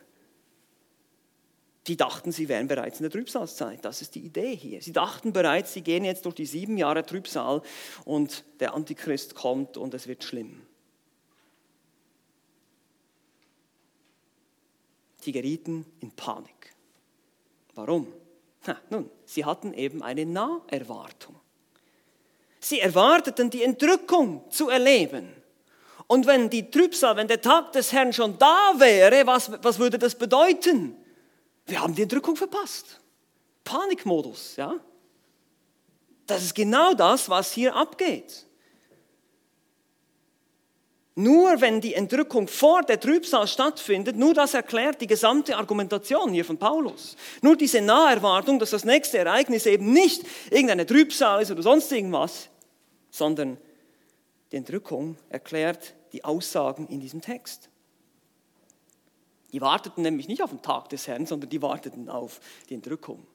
[1.88, 3.84] Die dachten, sie wären bereits in der Trübsalzeit.
[3.84, 4.82] Das ist die Idee hier.
[4.82, 7.64] Sie dachten bereits, sie gehen jetzt durch die sieben Jahre Trübsal
[8.06, 10.62] und der Antichrist kommt und es wird schlimm.
[15.22, 16.76] Sie gerieten in Panik.
[17.74, 18.08] Warum?
[18.66, 21.36] Na, nun, sie hatten eben eine Naherwartung.
[22.60, 25.30] Sie erwarteten die Entrückung zu erleben.
[26.06, 29.98] Und wenn die Trübsal, wenn der Tag des Herrn schon da wäre, was, was würde
[29.98, 30.96] das bedeuten?
[31.72, 33.00] Wir haben die Entrückung verpasst.
[33.64, 34.76] Panikmodus, ja?
[36.28, 38.46] Das ist genau das, was hier abgeht.
[41.16, 46.44] Nur wenn die Entrückung vor der Trübsal stattfindet, nur das erklärt die gesamte Argumentation hier
[46.44, 47.16] von Paulus.
[47.42, 52.50] Nur diese Naherwartung, dass das nächste Ereignis eben nicht irgendeine Trübsal ist oder sonst irgendwas,
[53.12, 53.58] sondern
[54.52, 57.71] die Entrückung erklärt die Aussagen in diesem Text.
[59.52, 63.26] Die warteten nämlich nicht auf den Tag des Herrn, sondern die warteten auf die Entrückung.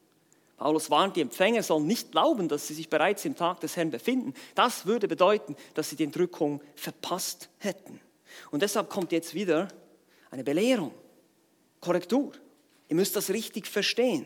[0.57, 3.91] Paulus warnt, die Empfänger sollen nicht glauben, dass sie sich bereits im Tag des Herrn
[3.91, 4.33] befinden.
[4.55, 8.01] Das würde bedeuten, dass sie die Entrückung verpasst hätten.
[8.49, 9.67] Und deshalb kommt jetzt wieder
[10.31, 10.93] eine Belehrung,
[11.79, 12.31] Korrektur.
[12.89, 14.25] Ihr müsst das richtig verstehen.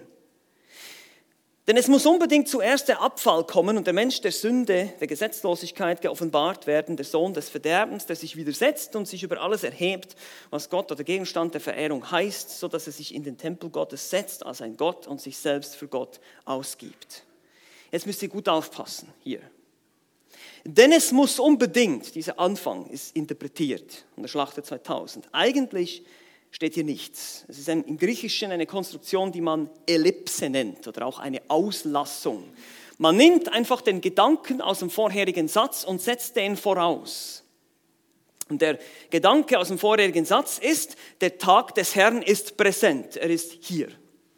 [1.67, 6.01] Denn es muss unbedingt zuerst der Abfall kommen und der Mensch der Sünde, der Gesetzlosigkeit
[6.01, 10.15] geoffenbart werden, der Sohn des Verderbens, der sich widersetzt und sich über alles erhebt,
[10.49, 14.09] was Gott oder Gegenstand der Verehrung heißt, so dass er sich in den Tempel Gottes
[14.09, 17.23] setzt als ein Gott und sich selbst für Gott ausgibt.
[17.91, 19.41] Jetzt müsst ihr gut aufpassen hier.
[20.63, 25.27] Denn es muss unbedingt, dieser Anfang ist interpretiert von der Schlachter 2000.
[25.31, 26.03] Eigentlich
[26.51, 27.45] steht hier nichts.
[27.47, 32.43] Es ist ein, im Griechischen eine Konstruktion, die man Ellipse nennt oder auch eine Auslassung.
[32.97, 37.43] Man nimmt einfach den Gedanken aus dem vorherigen Satz und setzt den voraus.
[38.49, 38.77] Und der
[39.09, 43.87] Gedanke aus dem vorherigen Satz ist, der Tag des Herrn ist präsent, er ist hier,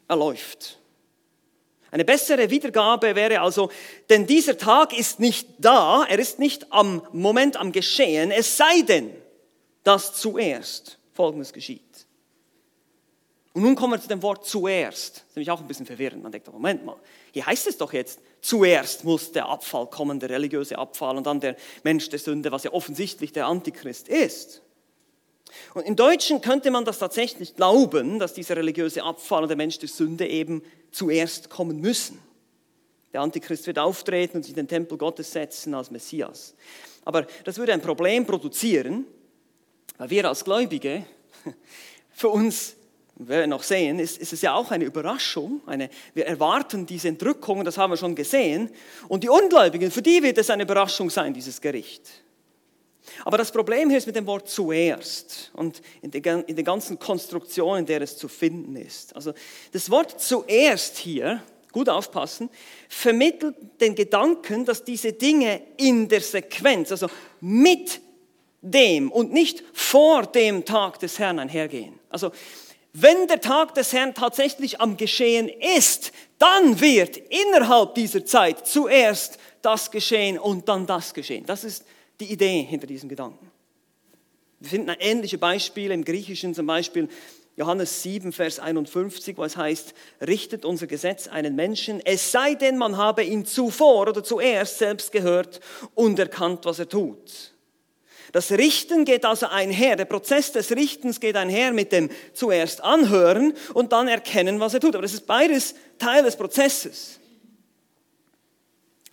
[0.08, 0.80] er läuft.
[1.90, 3.70] Eine bessere Wiedergabe wäre also,
[4.10, 8.82] denn dieser Tag ist nicht da, er ist nicht am Moment am Geschehen, es sei
[8.82, 9.14] denn,
[9.84, 11.82] dass zuerst Folgendes geschieht.
[13.54, 15.18] Und nun kommen wir zu dem Wort zuerst.
[15.18, 16.24] Das ist nämlich auch ein bisschen verwirrend.
[16.24, 16.98] Man denkt, Moment mal,
[17.32, 21.40] hier heißt es doch jetzt, zuerst muss der Abfall kommen, der religiöse Abfall und dann
[21.40, 24.64] der Mensch der Sünde, was ja offensichtlich der Antichrist ist.
[25.76, 29.78] Und im Deutschen könnte man das tatsächlich glauben, dass dieser religiöse Abfall und der Mensch
[29.78, 32.20] der Sünde eben zuerst kommen müssen.
[33.14, 36.56] Der Antichrist wird auftreten und sich in den Tempel Gottes setzen als Messias.
[37.06, 39.06] Aber das würde ein Problem produzieren,
[40.00, 41.06] weil wir als Gläubige
[42.12, 42.76] für uns
[43.16, 45.62] wir noch sehen, ist, ist es ja auch eine Überraschung.
[45.66, 48.70] Eine, wir erwarten diese Entrückung, das haben wir schon gesehen.
[49.08, 52.24] Und die Ungläubigen, für die wird es eine Überraschung sein, dieses Gericht.
[53.26, 56.98] Aber das Problem hier ist mit dem Wort zuerst und in der, in der ganzen
[57.00, 59.16] Konstruktion, in der es zu finden ist.
[59.16, 59.34] Also
[59.72, 62.50] das Wort zuerst hier, gut aufpassen,
[62.88, 67.08] vermittelt den Gedanken, dass diese Dinge in der Sequenz, also
[67.42, 68.00] mit
[68.62, 72.00] dem und nicht vor dem Tag des Herrn einhergehen.
[72.10, 72.32] Also
[72.94, 79.40] wenn der Tag des Herrn tatsächlich am Geschehen ist, dann wird innerhalb dieser Zeit zuerst
[79.64, 81.46] das geschehen und dann das geschehen.
[81.46, 81.86] Das ist
[82.20, 83.50] die Idee hinter diesem Gedanken.
[84.60, 87.10] Wir finden ähnliche Beispiele im Griechischen, zum Beispiel
[87.56, 89.94] Johannes 7, Vers 51, wo es heißt,
[90.26, 95.12] richtet unser Gesetz einen Menschen, es sei denn, man habe ihn zuvor oder zuerst selbst
[95.12, 95.60] gehört
[95.94, 97.53] und erkannt, was er tut.
[98.34, 103.54] Das Richten geht also einher, der Prozess des Richtens geht einher mit dem zuerst anhören
[103.76, 104.96] und dann erkennen, was er tut.
[104.96, 107.20] Aber das ist beides Teil des Prozesses.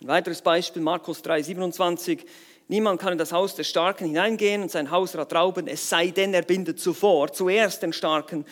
[0.01, 2.25] Ein weiteres Beispiel, Markus 3, 27.
[2.67, 6.33] Niemand kann in das Haus des Starken hineingehen und sein Hausrat rauben, es sei denn,
[6.33, 8.43] er bindet zuvor, zuerst den Starken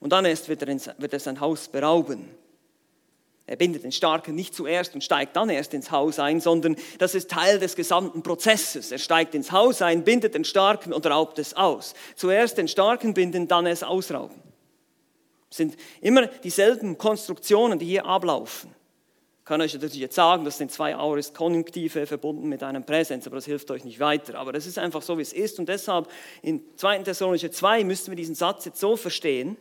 [0.00, 2.28] und dann erst wird er, wird er sein Haus berauben.
[3.48, 7.14] Er bindet den Starken nicht zuerst und steigt dann erst ins Haus ein, sondern das
[7.14, 8.90] ist Teil des gesamten Prozesses.
[8.90, 11.94] Er steigt ins Haus ein, bindet den Starken und raubt es aus.
[12.16, 14.42] Zuerst den Starken binden, dann es ausrauben.
[15.48, 18.74] Es sind immer dieselben Konstruktionen, die hier ablaufen.
[19.38, 23.36] Ich kann euch natürlich jetzt sagen, das sind zwei Aorist-Konjunktive verbunden mit einem Präsens, aber
[23.36, 24.36] das hilft euch nicht weiter.
[24.40, 25.60] Aber das ist einfach so, wie es ist.
[25.60, 26.08] Und deshalb
[26.42, 27.04] in 2.
[27.04, 29.56] Thessalonicher 2 müssten wir diesen Satz jetzt so verstehen.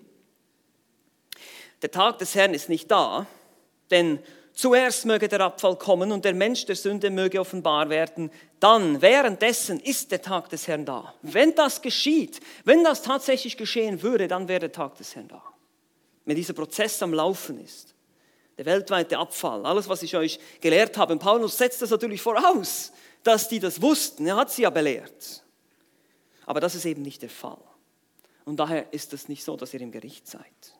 [1.83, 3.27] Der Tag des Herrn ist nicht da,
[3.91, 4.19] denn
[4.53, 8.31] zuerst möge der Abfall kommen und der Mensch der Sünde möge offenbar werden.
[8.59, 11.13] Dann, währenddessen ist der Tag des Herrn da.
[11.21, 15.43] Wenn das geschieht, wenn das tatsächlich geschehen würde, dann wäre der Tag des Herrn da.
[16.25, 17.93] Wenn dieser Prozess am Laufen ist.
[18.57, 21.17] Der weltweite Abfall, alles, was ich euch gelehrt habe.
[21.17, 24.25] Paulus setzt das natürlich voraus, dass die das wussten.
[24.25, 25.43] Er hat sie ja belehrt.
[26.45, 27.57] Aber das ist eben nicht der Fall.
[28.45, 30.74] Und daher ist es nicht so, dass ihr im Gericht seid.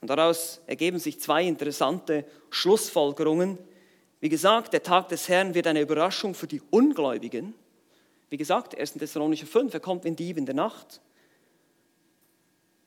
[0.00, 3.58] Und daraus ergeben sich zwei interessante Schlussfolgerungen.
[4.20, 7.54] Wie gesagt, der Tag des Herrn wird eine Überraschung für die Ungläubigen.
[8.28, 8.94] Wie gesagt, 1.
[8.94, 11.00] Thessalonicher 5, er kommt wie ein Dieb in der Nacht.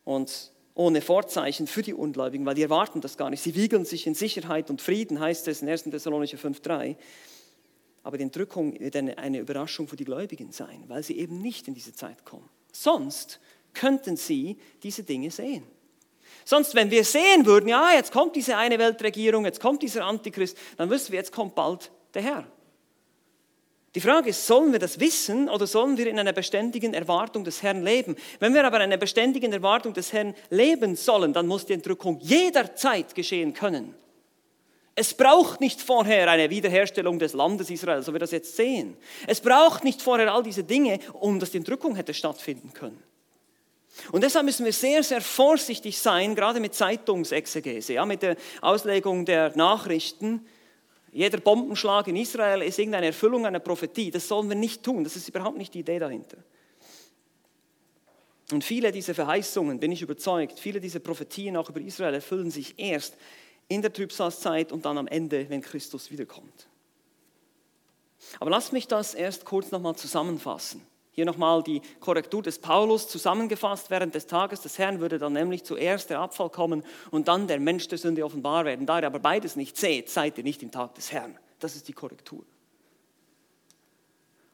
[0.04, 3.42] Und ohne Vorzeichen für die Ungläubigen, weil die erwarten das gar nicht.
[3.42, 5.84] Sie wiegeln sich in Sicherheit und Frieden, heißt es in 1.
[5.84, 6.98] Thessalonicher 5, 3.
[8.04, 11.74] Aber die Entrückung wird eine Überraschung für die Gläubigen sein, weil sie eben nicht in
[11.74, 12.50] diese Zeit kommen.
[12.72, 13.40] Sonst
[13.74, 15.64] könnten sie diese Dinge sehen.
[16.46, 20.58] Sonst, wenn wir sehen würden, ja, jetzt kommt diese eine Weltregierung, jetzt kommt dieser Antichrist,
[20.78, 22.48] dann wüssten wir, jetzt kommt bald der Herr.
[23.96, 27.64] Die Frage ist, sollen wir das wissen oder sollen wir in einer beständigen Erwartung des
[27.64, 28.16] Herrn leben?
[28.40, 32.20] Wenn wir aber in einer beständigen Erwartung des Herrn leben sollen, dann muss die Entrückung
[32.20, 33.96] jederzeit geschehen können.
[34.94, 38.96] Es braucht nicht vorher eine Wiederherstellung des Landes Israel, so wie wir das jetzt sehen.
[39.26, 43.02] Es braucht nicht vorher all diese Dinge, um dass die Entrückung hätte stattfinden können.
[44.12, 49.26] Und deshalb müssen wir sehr, sehr vorsichtig sein, gerade mit Zeitungsexegese, ja, mit der Auslegung
[49.26, 50.46] der Nachrichten.
[51.12, 54.12] Jeder Bombenschlag in Israel ist irgendeine Erfüllung einer Prophetie.
[54.12, 55.04] Das sollen wir nicht tun.
[55.04, 56.38] Das ist überhaupt nicht die Idee dahinter.
[58.52, 62.74] Und viele dieser Verheißungen, bin ich überzeugt, viele dieser Prophetien auch über Israel erfüllen sich
[62.78, 63.16] erst
[63.68, 66.68] in der Trübsalzeit und dann am Ende, wenn Christus wiederkommt.
[68.40, 70.82] Aber lasst mich das erst kurz nochmal zusammenfassen.
[71.20, 73.90] Hier nochmal die Korrektur des Paulus zusammengefasst.
[73.90, 77.60] Während des Tages des Herrn würde dann nämlich zuerst der Abfall kommen und dann der
[77.60, 78.86] Mensch der Sünde offenbar werden.
[78.86, 81.38] Da ihr aber beides nicht seht, seid ihr nicht im Tag des Herrn.
[81.60, 82.46] Das ist die Korrektur.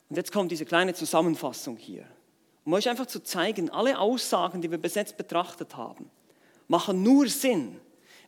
[0.09, 2.07] Und jetzt kommt diese kleine Zusammenfassung hier,
[2.63, 6.09] um euch einfach zu zeigen, alle Aussagen, die wir bis jetzt betrachtet haben,
[6.67, 7.79] machen nur Sinn,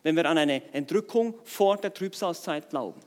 [0.04, 3.00] wenn wir an eine Entrückung vor der Trübsalzeit glauben.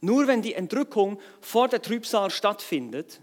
[0.00, 3.18] Nur wenn die Entrückung vor der Trübsal stattfindet,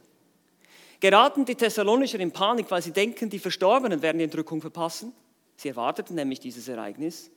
[1.01, 5.11] geraten die Thessalonicher in Panik, weil sie denken, die Verstorbenen werden die Entrückung verpassen.
[5.57, 7.29] Sie erwarteten nämlich dieses Ereignis.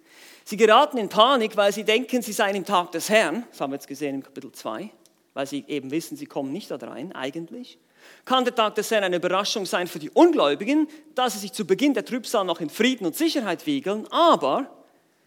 [0.45, 3.45] Sie geraten in Panik, weil sie denken, sie seien im Tag des Herrn.
[3.51, 4.91] Das haben wir jetzt gesehen im Kapitel 2,
[5.33, 7.79] weil sie eben wissen, sie kommen nicht da rein, eigentlich.
[8.27, 11.67] Kann der Tag des Herrn eine Überraschung sein für die Ungläubigen, da sie sich zu
[11.67, 14.71] Beginn der Trübsal noch in Frieden und Sicherheit wiegeln, aber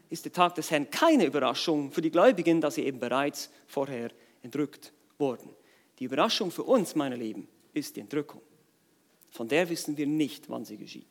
[0.09, 4.11] ist der Tag des Herrn keine Überraschung für die Gläubigen, da sie eben bereits vorher
[4.43, 5.49] entrückt wurden.
[5.99, 7.47] Die Überraschung für uns, meine Lieben,
[7.77, 8.41] ist die Entrückung.
[9.31, 11.05] Von der wissen wir nicht, wann sie geschieht.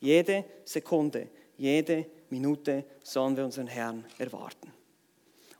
[0.00, 4.72] Jede Sekunde, jede Minute sollen wir unseren Herrn erwarten.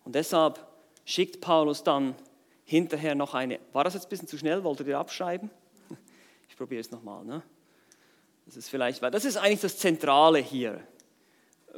[0.05, 0.65] Und deshalb
[1.05, 2.15] schickt Paulus dann
[2.65, 3.61] hinterher noch eine.
[3.73, 4.63] War das jetzt ein bisschen zu schnell?
[4.65, 5.51] Wolltet ihr abschreiben?
[6.49, 7.23] Ich probiere es nochmal.
[7.23, 7.43] Ne?
[8.47, 10.81] Das ist vielleicht, weil das ist eigentlich das Zentrale hier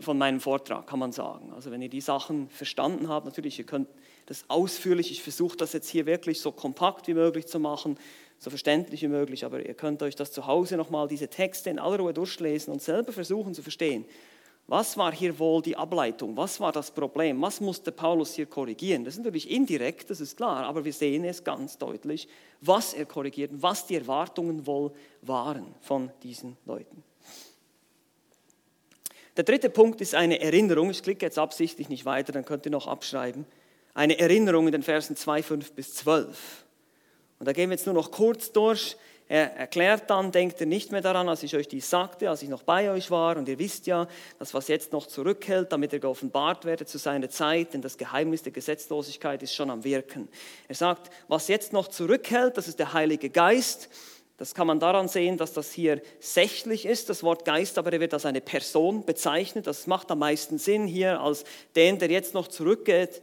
[0.00, 1.52] von meinem Vortrag, kann man sagen.
[1.52, 3.88] Also wenn ihr die Sachen verstanden habt, natürlich, ihr könnt
[4.26, 7.98] das ausführlich, ich versuche das jetzt hier wirklich so kompakt wie möglich zu machen,
[8.38, 11.78] so verständlich wie möglich, aber ihr könnt euch das zu Hause nochmal, diese Texte in
[11.78, 14.04] aller Ruhe durchlesen und selber versuchen zu verstehen.
[14.68, 16.36] Was war hier wohl die Ableitung?
[16.36, 17.40] Was war das Problem?
[17.40, 19.02] Was musste Paulus hier korrigieren?
[19.02, 22.28] Das ist natürlich indirekt, das ist klar, aber wir sehen es ganz deutlich,
[22.60, 27.02] was er korrigiert, was die Erwartungen wohl waren von diesen Leuten.
[29.38, 30.90] Der dritte Punkt ist eine Erinnerung.
[30.90, 33.46] Ich klicke jetzt absichtlich nicht weiter, dann könnt ihr noch abschreiben.
[33.94, 36.66] Eine Erinnerung in den Versen 2, 5 bis 12.
[37.38, 38.96] Und da gehen wir jetzt nur noch kurz durch.
[39.30, 42.48] Er erklärt dann, denkt ihr nicht mehr daran, als ich euch dies sagte, als ich
[42.48, 43.36] noch bei euch war.
[43.36, 44.08] Und ihr wisst ja,
[44.38, 48.42] dass was jetzt noch zurückhält, damit er geoffenbart werde zu seiner Zeit, denn das Geheimnis
[48.42, 50.28] der Gesetzlosigkeit ist schon am Wirken.
[50.66, 53.90] Er sagt, was jetzt noch zurückhält, das ist der Heilige Geist.
[54.38, 57.98] Das kann man daran sehen, dass das hier sächlich ist, das Wort Geist, aber er
[57.98, 59.66] wird als eine Person bezeichnet.
[59.66, 61.42] Das macht am meisten Sinn hier als
[61.74, 63.20] den, der jetzt noch zurückhält,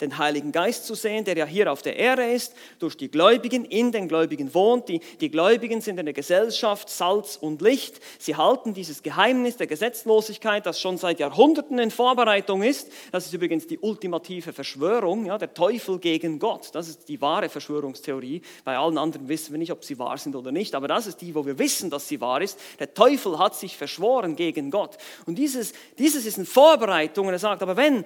[0.00, 3.66] den Heiligen Geist zu sehen, der ja hier auf der Erde ist, durch die Gläubigen,
[3.66, 4.88] in den Gläubigen wohnt.
[4.88, 8.00] Die, die Gläubigen sind in der Gesellschaft Salz und Licht.
[8.18, 12.90] Sie halten dieses Geheimnis der Gesetzlosigkeit, das schon seit Jahrhunderten in Vorbereitung ist.
[13.12, 16.70] Das ist übrigens die ultimative Verschwörung, ja, der Teufel gegen Gott.
[16.72, 18.40] Das ist die wahre Verschwörungstheorie.
[18.64, 21.20] Bei allen anderen wissen wir nicht, ob sie wahr sind oder nicht, aber das ist
[21.20, 22.58] die, wo wir wissen, dass sie wahr ist.
[22.78, 24.96] Der Teufel hat sich verschworen gegen Gott.
[25.26, 27.26] Und dieses, dieses ist eine Vorbereitung.
[27.26, 28.04] Und er sagt, aber wenn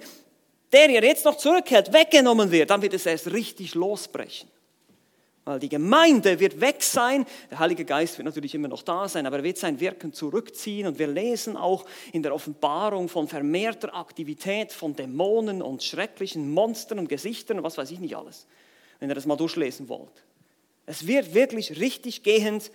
[0.73, 4.49] der hier jetzt noch zurückhält, weggenommen wird, dann wird es erst richtig losbrechen.
[5.45, 9.25] Weil die Gemeinde wird weg sein, der Heilige Geist wird natürlich immer noch da sein,
[9.25, 10.87] aber er wird sein Wirken zurückziehen.
[10.87, 16.99] Und wir lesen auch in der Offenbarung von vermehrter Aktivität von Dämonen und schrecklichen Monstern
[16.99, 18.47] und Gesichtern und was weiß ich nicht alles,
[18.99, 20.23] wenn ihr das mal durchlesen wollt.
[20.85, 22.71] Es wird wirklich richtig gehend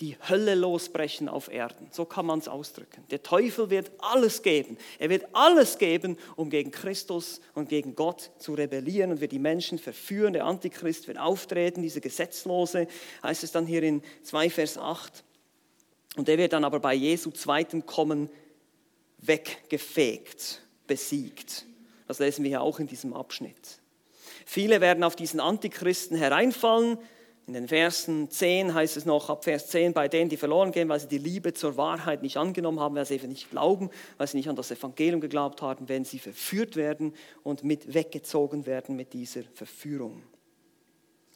[0.00, 1.88] die Hölle losbrechen auf Erden.
[1.92, 3.04] So kann man es ausdrücken.
[3.10, 4.76] Der Teufel wird alles geben.
[4.98, 9.38] Er wird alles geben, um gegen Christus und gegen Gott zu rebellieren und wird die
[9.38, 10.32] Menschen verführen.
[10.32, 12.88] Der Antichrist wird auftreten, diese Gesetzlose,
[13.22, 15.22] heißt es dann hier in 2 Vers 8.
[16.16, 18.30] Und er wird dann aber bei Jesu zweitem Kommen
[19.18, 21.66] weggefegt, besiegt.
[22.08, 23.80] Das lesen wir ja auch in diesem Abschnitt.
[24.44, 26.98] Viele werden auf diesen Antichristen hereinfallen,
[27.46, 30.88] in den Versen 10 heißt es noch, ab Vers 10, bei denen, die verloren gehen,
[30.88, 34.26] weil sie die Liebe zur Wahrheit nicht angenommen haben, weil sie eben nicht glauben, weil
[34.26, 38.96] sie nicht an das Evangelium geglaubt haben, wenn sie verführt werden und mit weggezogen werden
[38.96, 40.22] mit dieser Verführung.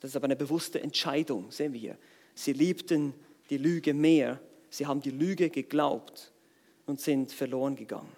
[0.00, 1.98] Das ist aber eine bewusste Entscheidung, sehen wir hier.
[2.34, 3.12] Sie liebten
[3.50, 4.40] die Lüge mehr,
[4.70, 6.32] sie haben die Lüge geglaubt
[6.86, 8.16] und sind verloren gegangen.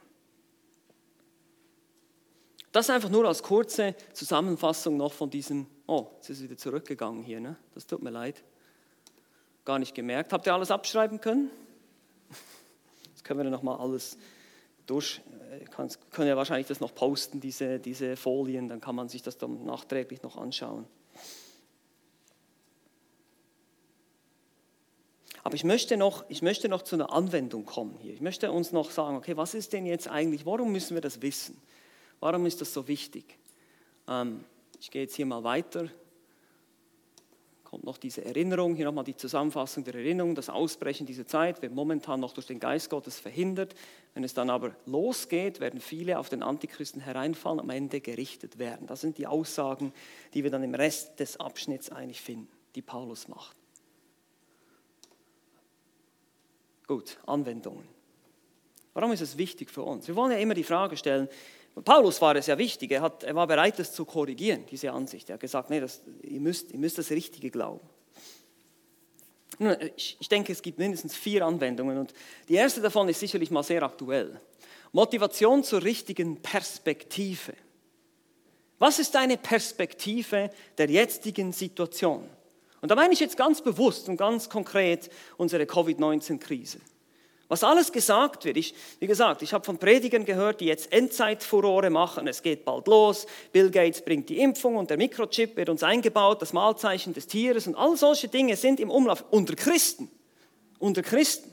[2.70, 7.24] Das einfach nur als kurze Zusammenfassung noch von diesem Oh, jetzt ist es wieder zurückgegangen
[7.24, 7.56] hier, ne?
[7.74, 8.44] Das tut mir leid.
[9.64, 10.32] Gar nicht gemerkt.
[10.32, 11.50] Habt ihr alles abschreiben können?
[13.08, 14.16] Jetzt können wir dann nochmal alles
[14.86, 15.20] durch.
[15.50, 19.22] Äh, kann, können ja wahrscheinlich das noch posten, diese, diese Folien, dann kann man sich
[19.22, 20.86] das dann nachträglich noch anschauen.
[25.42, 28.14] Aber ich möchte, noch, ich möchte noch zu einer Anwendung kommen hier.
[28.14, 31.20] Ich möchte uns noch sagen, okay, was ist denn jetzt eigentlich, warum müssen wir das
[31.20, 31.60] wissen?
[32.20, 33.24] Warum ist das so wichtig?
[34.06, 34.44] Ähm,
[34.80, 35.88] ich gehe jetzt hier mal weiter.
[37.64, 40.34] Kommt noch diese Erinnerung, hier nochmal die Zusammenfassung der Erinnerung.
[40.34, 43.76] Das Ausbrechen dieser Zeit wird momentan noch durch den Geist Gottes verhindert.
[44.14, 48.88] Wenn es dann aber losgeht, werden viele auf den Antichristen hereinfallen, am Ende gerichtet werden.
[48.88, 49.92] Das sind die Aussagen,
[50.34, 53.56] die wir dann im Rest des Abschnitts eigentlich finden, die Paulus macht.
[56.88, 57.86] Gut, Anwendungen.
[58.94, 60.08] Warum ist es wichtig für uns?
[60.08, 61.28] Wir wollen ja immer die Frage stellen,
[61.84, 65.30] Paulus war es ja wichtig, er, hat, er war bereit, das zu korrigieren, diese Ansicht.
[65.30, 67.88] Er hat gesagt, nee, das, ihr, müsst, ihr müsst das Richtige glauben.
[69.58, 72.14] Nun, ich, ich denke, es gibt mindestens vier Anwendungen und
[72.48, 74.40] die erste davon ist sicherlich mal sehr aktuell.
[74.92, 77.54] Motivation zur richtigen Perspektive.
[78.78, 82.28] Was ist deine Perspektive der jetzigen Situation?
[82.80, 86.80] Und da meine ich jetzt ganz bewusst und ganz konkret unsere Covid-19-Krise.
[87.50, 91.90] Was alles gesagt wird, ich, wie gesagt, ich habe von Predigern gehört, die jetzt Endzeitfurore
[91.90, 95.82] machen, es geht bald los, Bill Gates bringt die Impfung und der Mikrochip wird uns
[95.82, 100.08] eingebaut, das Mahlzeichen des Tieres und all solche Dinge sind im Umlauf unter Christen.
[100.78, 101.52] Unter Christen.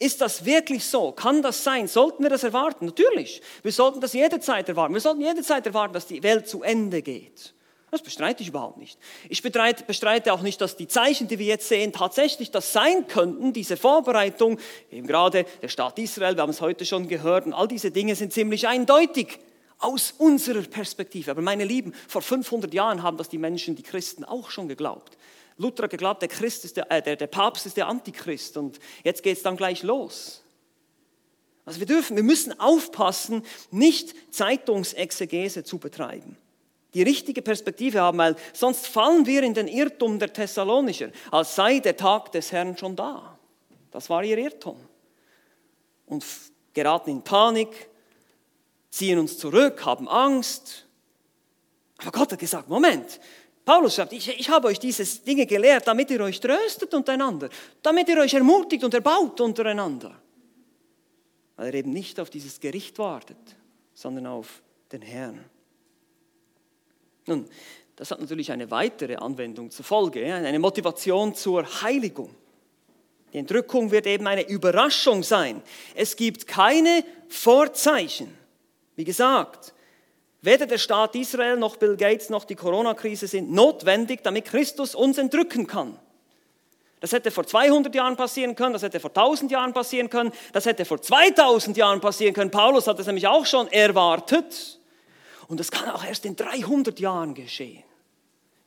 [0.00, 1.12] Ist das wirklich so?
[1.12, 1.86] Kann das sein?
[1.86, 2.86] Sollten wir das erwarten?
[2.86, 3.40] Natürlich.
[3.62, 4.94] Wir sollten das jederzeit erwarten.
[4.94, 7.54] Wir sollten jederzeit erwarten, dass die Welt zu Ende geht.
[7.90, 8.98] Das bestreite ich überhaupt nicht.
[9.30, 13.54] Ich bestreite, auch nicht, dass die Zeichen, die wir jetzt sehen, tatsächlich das sein könnten,
[13.54, 14.58] diese Vorbereitung,
[14.90, 18.14] eben gerade der Staat Israel, wir haben es heute schon gehört, und all diese Dinge
[18.14, 19.38] sind ziemlich eindeutig
[19.78, 21.30] aus unserer Perspektive.
[21.30, 25.16] Aber meine Lieben, vor 500 Jahren haben das die Menschen, die Christen, auch schon geglaubt.
[25.56, 28.78] Luther hat geglaubt, der, Christ ist der, äh, der, der Papst ist der Antichrist und
[29.02, 30.42] jetzt geht es dann gleich los.
[31.64, 36.36] Also wir dürfen, wir müssen aufpassen, nicht Zeitungsexegese zu betreiben
[36.94, 41.80] die richtige Perspektive haben, weil sonst fallen wir in den Irrtum der Thessalonicher, als sei
[41.80, 43.38] der Tag des Herrn schon da.
[43.90, 44.78] Das war ihr Irrtum.
[46.06, 46.24] Und
[46.72, 47.88] geraten in Panik,
[48.90, 50.86] ziehen uns zurück, haben Angst.
[51.98, 53.20] Aber Gott hat gesagt, Moment,
[53.64, 57.50] Paulus sagt, ich, ich habe euch diese Dinge gelehrt, damit ihr euch tröstet untereinander,
[57.82, 60.18] damit ihr euch ermutigt und erbaut untereinander.
[61.56, 63.36] Weil er eben nicht auf dieses Gericht wartet,
[63.92, 65.44] sondern auf den Herrn.
[67.28, 67.48] Nun,
[67.94, 72.34] das hat natürlich eine weitere Anwendung zur Folge, eine Motivation zur Heiligung.
[73.32, 75.62] Die Entrückung wird eben eine Überraschung sein.
[75.94, 78.34] Es gibt keine Vorzeichen.
[78.96, 79.74] Wie gesagt,
[80.40, 85.18] weder der Staat Israel noch Bill Gates noch die Corona-Krise sind notwendig, damit Christus uns
[85.18, 85.98] entrücken kann.
[87.00, 90.64] Das hätte vor 200 Jahren passieren können, das hätte vor 1000 Jahren passieren können, das
[90.66, 92.50] hätte vor 2000 Jahren passieren können.
[92.50, 94.78] Paulus hat es nämlich auch schon erwartet.
[95.48, 97.82] Und das kann auch erst in 300 Jahren geschehen.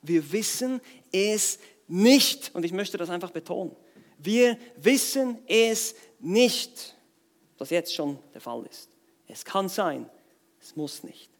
[0.02, 0.80] Wir wissen
[1.12, 1.58] es
[1.88, 2.50] nicht.
[2.54, 3.74] Und ich möchte das einfach betonen.
[4.18, 6.94] Wir wissen es nicht,
[7.58, 8.88] was jetzt schon der Fall ist.
[9.28, 10.08] Es kann sein,
[10.60, 11.30] es muss nicht.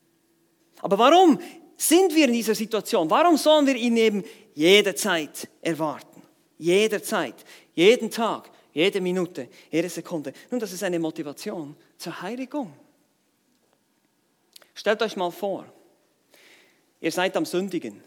[0.80, 1.38] Aber warum
[1.76, 3.10] sind wir in dieser Situation?
[3.10, 4.24] Warum sollen wir ihn eben
[4.54, 6.22] jederzeit erwarten?
[6.58, 7.34] Jederzeit,
[7.74, 10.32] jeden Tag, jede Minute, jede Sekunde.
[10.50, 12.72] Nun, das ist eine Motivation zur Heiligung.
[14.74, 15.66] Stellt euch mal vor,
[17.00, 18.02] ihr seid am Sündigen.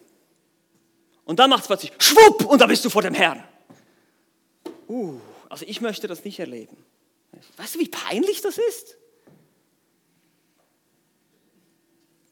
[1.26, 3.44] Und dann macht es plötzlich schwupp und da bist du vor dem Herrn.
[4.88, 6.78] Uh, also ich möchte das nicht erleben.
[7.58, 8.98] Weißt du, wie peinlich das ist?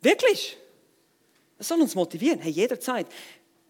[0.01, 0.57] Wirklich.
[1.57, 3.07] Das soll uns motivieren, hey, jederzeit.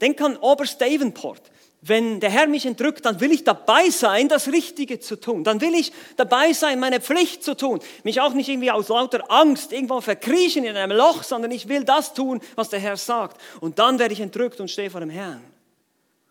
[0.01, 1.51] Denk an Oberst Davenport
[1.85, 5.43] wenn der Herr mich entrückt, dann will ich dabei sein, das Richtige zu tun.
[5.43, 7.81] Dann will ich dabei sein, meine Pflicht zu tun.
[8.03, 11.83] Mich auch nicht irgendwie aus lauter Angst irgendwo verkriechen in einem Loch, sondern ich will
[11.83, 13.41] das tun, was der Herr sagt.
[13.59, 15.43] Und dann werde ich entrückt und stehe vor dem Herrn.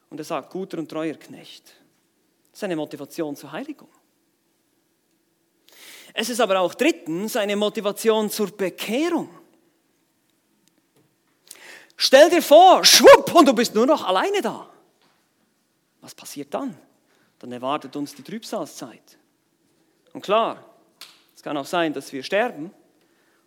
[0.09, 1.65] Und er sagt, guter und treuer Knecht.
[2.51, 3.89] Das ist eine Motivation zur Heiligung.
[6.15, 9.29] Es ist aber auch drittens eine Motivation zur Bekehrung.
[11.99, 14.72] Stell dir vor, schwupp, und du bist nur noch alleine da.
[16.03, 16.77] Was passiert dann?
[17.39, 19.19] Dann erwartet uns die Trübsalzeit.
[20.13, 20.63] Und klar,
[21.35, 22.71] es kann auch sein, dass wir sterben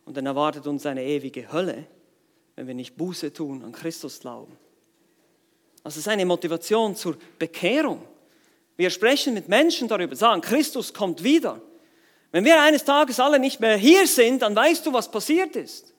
[0.05, 1.85] und dann erwartet uns eine ewige Hölle,
[2.55, 4.57] wenn wir nicht Buße tun, an Christus glauben.
[5.83, 8.01] Es ist eine Motivation zur Bekehrung.
[8.75, 11.61] Wir sprechen mit Menschen darüber, sagen, Christus kommt wieder.
[12.31, 15.93] Wenn wir eines Tages alle nicht mehr hier sind, dann weißt du, was passiert ist.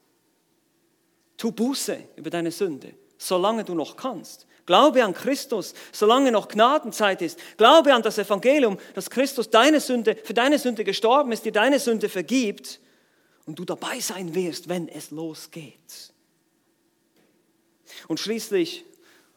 [1.36, 4.46] Tu Buße über deine Sünde, solange du noch kannst.
[4.66, 7.38] Glaube an Christus, solange noch Gnadenzeit ist.
[7.56, 11.78] Glaube an das Evangelium, dass Christus deine Sünde, für deine Sünde gestorben ist, dir deine
[11.78, 12.80] Sünde vergibt
[13.46, 16.12] und du dabei sein wirst, wenn es losgeht.
[18.08, 18.84] Und schließlich,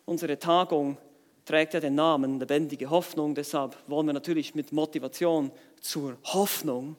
[0.05, 0.97] unsere Tagung
[1.45, 6.95] trägt ja den Namen lebendige Hoffnung, deshalb wollen wir natürlich mit Motivation zur Hoffnung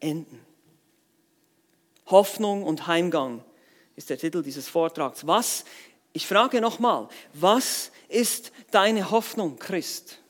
[0.00, 0.40] enden.
[2.06, 3.42] Hoffnung und Heimgang
[3.96, 5.26] ist der Titel dieses Vortrags.
[5.26, 5.64] Was
[6.14, 10.20] ich frage nochmal, was ist deine Hoffnung, Christ?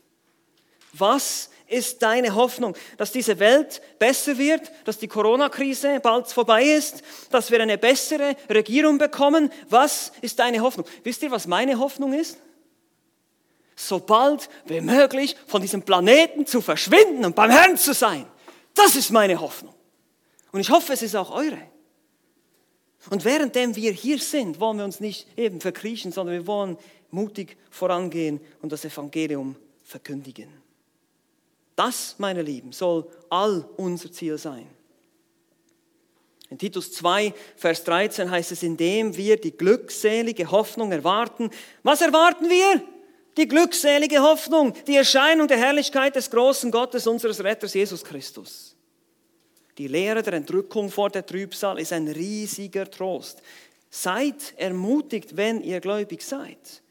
[0.95, 7.03] Was ist deine Hoffnung, dass diese Welt besser wird, dass die Corona-Krise bald vorbei ist,
[7.31, 9.53] dass wir eine bessere Regierung bekommen?
[9.69, 10.87] Was ist deine Hoffnung?
[11.03, 12.39] Wisst ihr, was meine Hoffnung ist?
[13.77, 18.27] So bald wie möglich von diesem Planeten zu verschwinden und beim Herrn zu sein.
[18.73, 19.75] Das ist meine Hoffnung.
[20.51, 21.74] Und ich hoffe, es ist auch eure.
[23.11, 26.79] Und währenddem wir hier sind, wollen wir uns nicht eben verkriechen, sondern wir wollen
[27.11, 30.49] mutig vorangehen und das Evangelium verkündigen.
[31.77, 34.67] Das, meine Lieben, soll all unser Ziel sein.
[36.51, 41.51] In Titus 2, Vers 13 heißt es, indem wir die glückselige Hoffnung erwarten.
[41.83, 42.83] Was erwarten wir?
[43.37, 48.74] Die glückselige Hoffnung, die Erscheinung der Herrlichkeit des großen Gottes, unseres Retters Jesus Christus.
[49.79, 53.43] Die Lehre der Entrückung vor der Trübsal ist ein riesiger Trost.
[53.91, 56.83] Seid ermutigt, wenn ihr gläubig seid.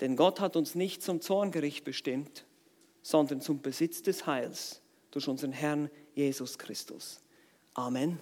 [0.00, 2.44] Denn Gott hat uns nicht zum Zorngericht bestimmt,
[3.02, 4.80] sondern zum Besitz des Heils
[5.10, 7.20] durch unseren Herrn Jesus Christus.
[7.74, 8.18] Amen.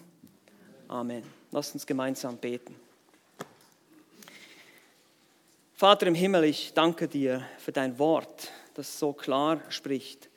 [0.88, 1.22] Amen.
[1.50, 2.74] Lasst uns gemeinsam beten.
[5.74, 10.28] Vater im Himmel, ich danke dir für dein Wort, das so klar spricht.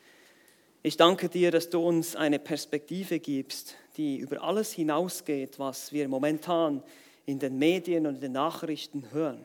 [0.84, 6.08] Ich danke dir, dass du uns eine Perspektive gibst, die über alles hinausgeht, was wir
[6.08, 6.84] momentan
[7.26, 9.44] in den Medien und in den Nachrichten hören.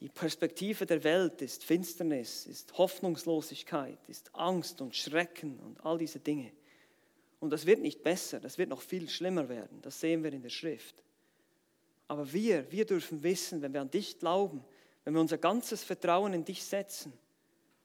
[0.00, 6.20] Die Perspektive der Welt ist Finsternis, ist Hoffnungslosigkeit, ist Angst und Schrecken und all diese
[6.20, 6.52] Dinge.
[7.38, 9.80] Und das wird nicht besser, das wird noch viel schlimmer werden.
[9.82, 10.94] Das sehen wir in der Schrift.
[12.08, 14.64] Aber wir, wir dürfen wissen, wenn wir an dich glauben,
[15.04, 17.12] wenn wir unser ganzes Vertrauen in dich setzen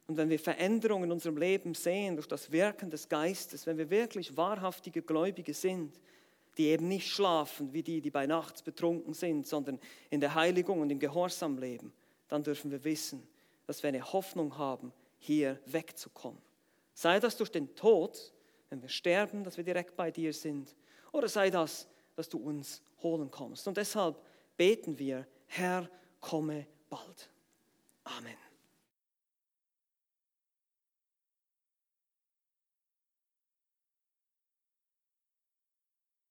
[0.09, 3.91] und wenn wir Veränderungen in unserem Leben sehen durch das Wirken des Geistes, wenn wir
[3.91, 6.01] wirklich wahrhaftige Gläubige sind,
[6.57, 9.79] die eben nicht schlafen wie die, die bei Nachts betrunken sind, sondern
[10.09, 11.93] in der Heiligung und im Gehorsam leben,
[12.27, 13.21] dann dürfen wir wissen,
[13.67, 16.41] dass wir eine Hoffnung haben, hier wegzukommen.
[16.95, 18.33] Sei das durch den Tod,
[18.71, 20.75] wenn wir sterben, dass wir direkt bei dir sind,
[21.11, 23.67] oder sei das, dass du uns holen kommst.
[23.67, 24.19] Und deshalb
[24.57, 25.87] beten wir, Herr,
[26.19, 27.29] komme bald.
[28.05, 28.48] Amen.